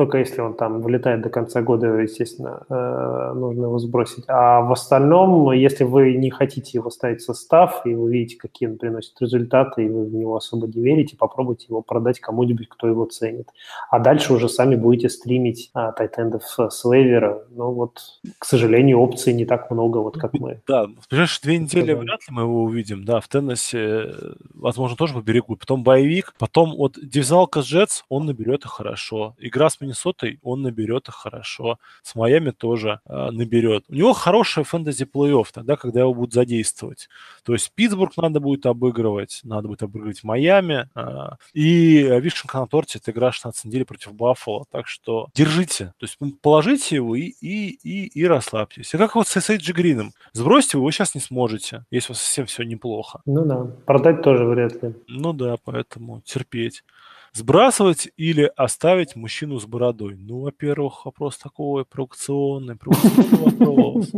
Только 0.00 0.16
если 0.16 0.40
он 0.40 0.54
там 0.54 0.80
вылетает 0.80 1.20
до 1.20 1.28
конца 1.28 1.60
года, 1.60 1.86
естественно, 1.88 2.62
э, 2.70 3.32
нужно 3.34 3.64
его 3.64 3.78
сбросить. 3.78 4.24
А 4.28 4.62
в 4.62 4.72
остальном, 4.72 5.52
если 5.52 5.84
вы 5.84 6.14
не 6.16 6.30
хотите 6.30 6.78
его 6.78 6.88
ставить 6.88 7.20
в 7.20 7.24
состав, 7.26 7.82
и 7.84 7.94
вы 7.94 8.10
видите, 8.10 8.38
какие 8.38 8.70
он 8.70 8.78
приносит 8.78 9.20
результаты, 9.20 9.84
и 9.84 9.90
вы 9.90 10.06
в 10.06 10.14
него 10.14 10.36
особо 10.36 10.68
не 10.68 10.80
верите, 10.80 11.18
попробуйте 11.18 11.66
его 11.68 11.82
продать 11.82 12.18
кому-нибудь, 12.18 12.70
кто 12.70 12.86
его 12.86 13.04
ценит. 13.04 13.50
А 13.90 13.98
дальше 13.98 14.32
уже 14.32 14.48
сами 14.48 14.74
будете 14.74 15.10
стримить 15.10 15.68
а, 15.74 15.92
тайтендов 15.92 16.44
с 16.46 16.84
вейвера. 16.86 17.42
Но 17.50 17.70
вот, 17.70 17.98
к 18.38 18.46
сожалению, 18.46 19.00
опций 19.00 19.34
не 19.34 19.44
так 19.44 19.70
много, 19.70 19.98
вот 19.98 20.16
как 20.16 20.32
мы. 20.32 20.62
Да, 20.66 20.86
в 20.86 21.10
ближайшие 21.10 21.42
две 21.42 21.58
недели 21.58 21.92
вряд 21.92 22.20
ли 22.26 22.34
мы 22.34 22.40
его 22.44 22.62
увидим. 22.62 23.04
Да, 23.04 23.20
в 23.20 23.28
Теннессе, 23.28 24.14
возможно, 24.54 24.96
тоже 24.96 25.12
поберегут. 25.12 25.60
Потом 25.60 25.82
боевик, 25.82 26.32
потом 26.38 26.74
вот 26.74 26.98
дивизионалка 26.98 27.60
с 27.60 27.66
Джетс, 27.66 28.04
он 28.08 28.24
наберет 28.24 28.64
их 28.64 28.70
хорошо. 28.70 29.34
Игра 29.38 29.68
с 29.68 29.78
Миннесотой 29.90 30.38
он 30.42 30.62
наберет 30.62 31.08
их 31.08 31.14
хорошо. 31.14 31.78
С 32.02 32.14
Майами 32.14 32.50
тоже 32.50 33.00
э, 33.06 33.30
наберет. 33.30 33.84
У 33.88 33.94
него 33.94 34.12
хороший 34.12 34.64
фэнтези 34.64 35.04
плей-офф 35.04 35.46
тогда, 35.52 35.76
когда 35.76 36.00
его 36.00 36.14
будут 36.14 36.32
задействовать. 36.32 37.08
То 37.44 37.52
есть 37.52 37.72
Питтсбург 37.74 38.16
надо 38.16 38.40
будет 38.40 38.66
обыгрывать, 38.66 39.40
надо 39.42 39.68
будет 39.68 39.82
обыгрывать 39.82 40.22
Майами. 40.22 40.88
Э, 40.94 41.36
и 41.52 42.02
вишенка 42.20 42.58
на 42.58 42.66
торте– 42.66 42.98
это 43.02 43.10
игра 43.10 43.32
16 43.32 43.64
недель 43.64 43.84
против 43.84 44.14
Баффало. 44.14 44.64
Так 44.70 44.86
что 44.86 45.28
держите. 45.34 45.92
То 45.98 46.06
есть 46.06 46.18
положите 46.40 46.96
его 46.96 47.16
и, 47.16 47.32
и, 47.40 47.70
и, 47.82 48.06
и 48.06 48.26
расслабьтесь. 48.26 48.94
И 48.94 48.98
как 48.98 49.14
вот 49.16 49.26
с 49.26 49.50
Эйджи 49.50 49.72
Грином. 49.72 50.12
Сбросьте 50.32 50.76
его 50.76 50.84
вы 50.84 50.92
сейчас 50.92 51.14
не 51.14 51.20
сможете, 51.20 51.84
если 51.90 52.12
у 52.12 52.14
вас 52.14 52.22
совсем 52.22 52.46
все 52.46 52.62
неплохо. 52.62 53.20
Ну 53.26 53.44
да, 53.44 53.66
продать 53.86 54.22
тоже 54.22 54.44
вряд 54.44 54.82
ли. 54.82 54.94
Ну 55.08 55.32
да, 55.32 55.56
поэтому 55.64 56.20
терпеть. 56.24 56.84
Сбрасывать 57.32 58.08
или 58.16 58.50
оставить 58.56 59.16
мужчину 59.16 59.58
с 59.60 59.66
бородой? 59.66 60.16
Ну, 60.16 60.40
во-первых, 60.40 61.04
вопрос 61.04 61.38
такой 61.38 61.84
провокационный, 61.84 62.76
провокационный 62.76 63.56
вопрос. 63.58 64.10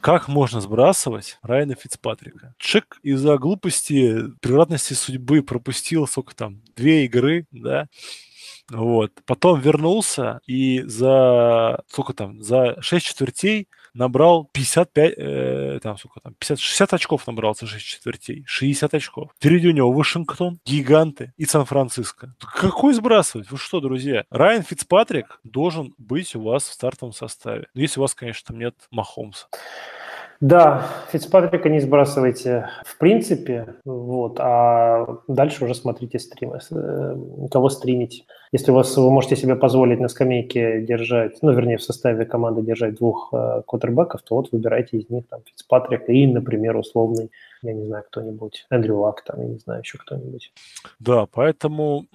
Как 0.00 0.28
можно 0.28 0.60
сбрасывать 0.62 1.38
Райана 1.42 1.74
Фицпатрика? 1.74 2.54
Чек 2.58 2.98
из-за 3.02 3.36
глупости, 3.36 4.16
превратности 4.40 4.94
судьбы 4.94 5.42
пропустил, 5.42 6.06
сколько 6.06 6.34
там, 6.34 6.62
две 6.74 7.04
игры, 7.04 7.46
да? 7.50 7.86
Вот. 8.70 9.12
Потом 9.26 9.60
вернулся 9.60 10.40
и 10.46 10.80
за, 10.82 11.82
сколько 11.88 12.14
там, 12.14 12.42
за 12.42 12.80
6 12.80 13.04
четвертей 13.06 13.68
набрал 13.94 14.48
55, 14.52 15.14
э, 15.16 15.80
там, 15.82 15.98
сколько 15.98 16.20
там, 16.20 16.34
50, 16.34 16.58
60 16.58 16.94
очков 16.94 17.26
набрал 17.26 17.54
за 17.54 17.66
6 17.66 17.84
четвертей. 17.84 18.44
60 18.46 18.94
очков. 18.94 19.30
Впереди 19.36 19.68
у 19.68 19.72
него 19.72 19.92
Вашингтон, 19.92 20.60
Гиганты 20.64 21.32
и 21.36 21.44
Сан-Франциско. 21.44 22.34
Какой 22.38 22.94
сбрасывать? 22.94 23.50
Вы 23.50 23.58
что, 23.58 23.80
друзья? 23.80 24.24
Райан 24.30 24.62
Фицпатрик 24.62 25.40
должен 25.44 25.94
быть 25.98 26.34
у 26.34 26.42
вас 26.42 26.64
в 26.64 26.72
стартовом 26.72 27.12
составе. 27.12 27.66
Если 27.74 28.00
у 28.00 28.02
вас, 28.02 28.14
конечно, 28.14 28.48
там 28.48 28.58
нет 28.58 28.74
Махомса. 28.90 29.46
Да, 30.40 30.86
Фицпатрика 31.12 31.68
не 31.68 31.80
сбрасывайте 31.80 32.70
в 32.84 32.96
принципе, 32.96 33.76
вот, 33.84 34.40
а 34.40 35.18
дальше 35.28 35.64
уже 35.64 35.74
смотрите 35.74 36.18
стримы, 36.18 36.60
э, 36.70 37.16
кого 37.50 37.68
стримить. 37.68 38.24
Если 38.52 38.72
у 38.72 38.74
вас 38.74 38.96
вы 38.96 39.10
можете 39.10 39.36
себе 39.36 39.54
позволить 39.54 40.00
на 40.00 40.08
скамейке 40.08 40.80
держать, 40.82 41.40
ну, 41.40 41.52
вернее, 41.52 41.76
в 41.76 41.82
составе 41.82 42.24
команды 42.24 42.62
держать 42.62 42.96
двух 42.96 43.32
э, 43.32 43.62
то 43.64 44.34
вот 44.34 44.50
выбирайте 44.50 44.98
из 44.98 45.08
них 45.08 45.28
там 45.28 45.40
Фицпатрик 45.44 46.08
и, 46.08 46.26
например, 46.26 46.76
условный, 46.76 47.30
я 47.62 47.72
не 47.72 47.86
знаю, 47.86 48.04
кто-нибудь, 48.08 48.66
Эндрю 48.70 48.98
Лак, 48.98 49.22
там, 49.22 49.40
я 49.40 49.46
не 49.46 49.58
знаю, 49.58 49.82
еще 49.82 49.98
кто-нибудь. 49.98 50.52
Да, 50.98 51.26
поэтому 51.26 52.06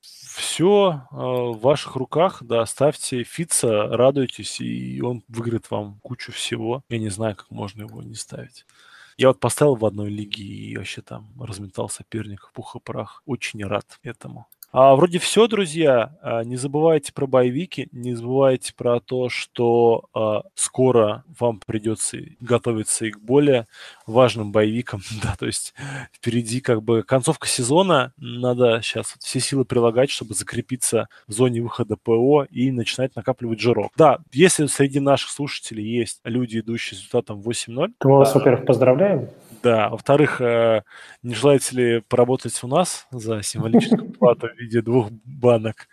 все 0.00 1.02
э, 1.12 1.16
в 1.16 1.60
ваших 1.60 1.94
руках, 1.94 2.42
да, 2.42 2.66
ставьте 2.66 3.22
Фица, 3.22 3.86
радуйтесь, 3.86 4.60
и 4.60 5.00
он 5.00 5.22
выиграет 5.28 5.70
вам 5.70 6.00
кучу 6.02 6.32
всего. 6.32 6.82
Я 6.88 6.98
не 6.98 7.10
знаю, 7.10 7.36
как 7.36 7.50
можно 7.50 7.82
его 7.82 8.02
не 8.02 8.14
ставить. 8.14 8.66
Я 9.16 9.28
вот 9.28 9.40
поставил 9.40 9.76
в 9.76 9.86
одной 9.86 10.10
лиге 10.10 10.42
и 10.42 10.76
вообще 10.76 11.00
там 11.00 11.28
разметал 11.40 11.88
соперников 11.88 12.52
пух 12.52 12.76
и 12.76 12.80
прах. 12.80 13.22
Очень 13.24 13.64
рад 13.64 13.98
этому. 14.02 14.46
А, 14.72 14.94
вроде 14.94 15.18
все, 15.18 15.46
друзья. 15.46 16.16
А, 16.22 16.42
не 16.44 16.56
забывайте 16.56 17.12
про 17.12 17.26
боевики, 17.26 17.88
не 17.92 18.14
забывайте 18.14 18.74
про 18.74 19.00
то, 19.00 19.28
что 19.28 20.04
а, 20.12 20.42
скоро 20.54 21.24
вам 21.38 21.60
придется 21.64 22.18
готовиться 22.40 23.06
и 23.06 23.10
к 23.10 23.18
более 23.18 23.66
важным 24.06 24.52
боевикам. 24.52 25.00
да, 25.22 25.34
то 25.38 25.46
есть 25.46 25.74
впереди 26.12 26.60
как 26.60 26.82
бы 26.82 27.02
концовка 27.02 27.48
сезона. 27.48 28.12
Надо 28.16 28.80
сейчас 28.82 29.14
вот 29.14 29.22
все 29.22 29.40
силы 29.40 29.64
прилагать, 29.64 30.10
чтобы 30.10 30.34
закрепиться 30.34 31.08
в 31.26 31.32
зоне 31.32 31.62
выхода 31.62 31.96
ПО 31.96 32.44
и 32.50 32.70
начинать 32.70 33.16
накапливать 33.16 33.60
жирок. 33.60 33.92
Да, 33.96 34.18
если 34.32 34.66
среди 34.66 35.00
наших 35.00 35.30
слушателей 35.30 35.84
есть 35.84 36.20
люди, 36.24 36.58
идущие 36.58 36.98
с 36.98 37.00
результатом 37.00 37.40
8-0... 37.40 37.92
То 37.98 38.08
мы 38.08 38.18
вас, 38.18 38.34
во-первых, 38.34 38.66
поздравляем. 38.66 39.28
Да, 39.62 39.88
во-вторых, 39.88 40.40
э, 40.40 40.82
не 41.22 41.34
желаете 41.34 41.76
ли 41.76 42.00
поработать 42.08 42.58
у 42.62 42.66
нас 42.68 43.06
за 43.10 43.42
символическую 43.42 44.12
плату 44.18 44.48
в 44.48 44.58
виде 44.58 44.80
двух 44.82 45.10
банок 45.24 45.88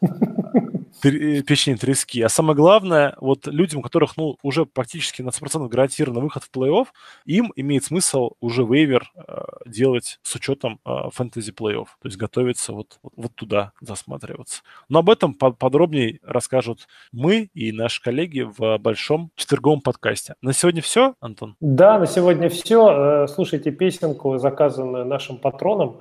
печени 1.00 1.74
трески. 1.74 2.22
А 2.22 2.28
самое 2.28 2.56
главное, 2.56 3.14
вот 3.18 3.46
людям, 3.46 3.80
у 3.80 3.82
которых 3.82 4.16
ну, 4.16 4.36
уже 4.42 4.66
практически 4.66 5.22
на 5.22 5.30
100% 5.30 5.68
гарантирован 5.68 6.20
выход 6.20 6.44
в 6.44 6.50
плей-офф, 6.50 6.86
им 7.24 7.52
имеет 7.56 7.84
смысл 7.84 8.32
уже 8.40 8.64
вейвер 8.64 9.10
э, 9.14 9.42
делать 9.66 10.18
с 10.22 10.34
учетом 10.34 10.80
э, 10.84 10.90
фэнтези 11.12 11.52
плей-офф. 11.52 11.86
То 12.00 12.08
есть 12.08 12.16
готовиться 12.16 12.72
вот, 12.72 12.98
вот, 13.02 13.34
туда, 13.34 13.72
засматриваться. 13.80 14.62
Но 14.88 15.00
об 15.00 15.10
этом 15.10 15.34
по 15.34 15.50
подробнее 15.50 16.20
расскажут 16.22 16.88
мы 17.12 17.50
и 17.54 17.72
наши 17.72 18.02
коллеги 18.02 18.40
в 18.40 18.78
большом 18.78 19.30
четверговом 19.36 19.80
подкасте. 19.80 20.34
На 20.42 20.52
сегодня 20.52 20.82
все, 20.82 21.14
Антон? 21.20 21.56
Да, 21.60 21.98
на 21.98 22.06
сегодня 22.06 22.48
все. 22.48 23.24
Э, 23.24 23.28
слушайте 23.28 23.70
песенку, 23.70 24.38
заказанную 24.38 25.04
нашим 25.04 25.38
патроном. 25.38 25.98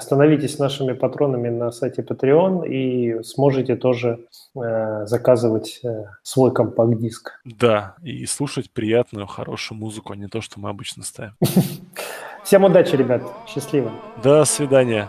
Становитесь 0.00 0.58
нашими 0.58 0.92
патронами 0.92 1.48
на 1.48 1.70
сайте 1.70 2.02
Patreon 2.02 2.68
и 2.68 3.22
сможете 3.22 3.74
тоже 3.74 4.26
э, 4.54 5.06
заказывать 5.06 5.80
э, 5.82 6.04
свой 6.22 6.52
компакт-диск. 6.52 7.40
Да, 7.44 7.94
и 8.02 8.26
слушать 8.26 8.70
приятную, 8.70 9.26
хорошую 9.26 9.78
музыку, 9.78 10.12
а 10.12 10.16
не 10.16 10.28
то, 10.28 10.42
что 10.42 10.60
мы 10.60 10.68
обычно 10.68 11.04
ставим. 11.04 11.36
Всем 12.44 12.64
удачи, 12.64 12.96
ребят. 12.96 13.22
Счастливо. 13.46 13.90
До 14.22 14.44
свидания. 14.44 15.08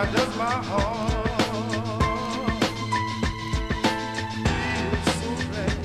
Why 0.00 0.06
does 0.12 0.36
my 0.38 0.44
heart 0.44 1.28
feel 4.46 4.96
so 5.20 5.30
bad? 5.52 5.76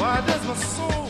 Why 0.00 0.16
does 0.26 0.42
my 0.48 0.54
soul 0.54 1.01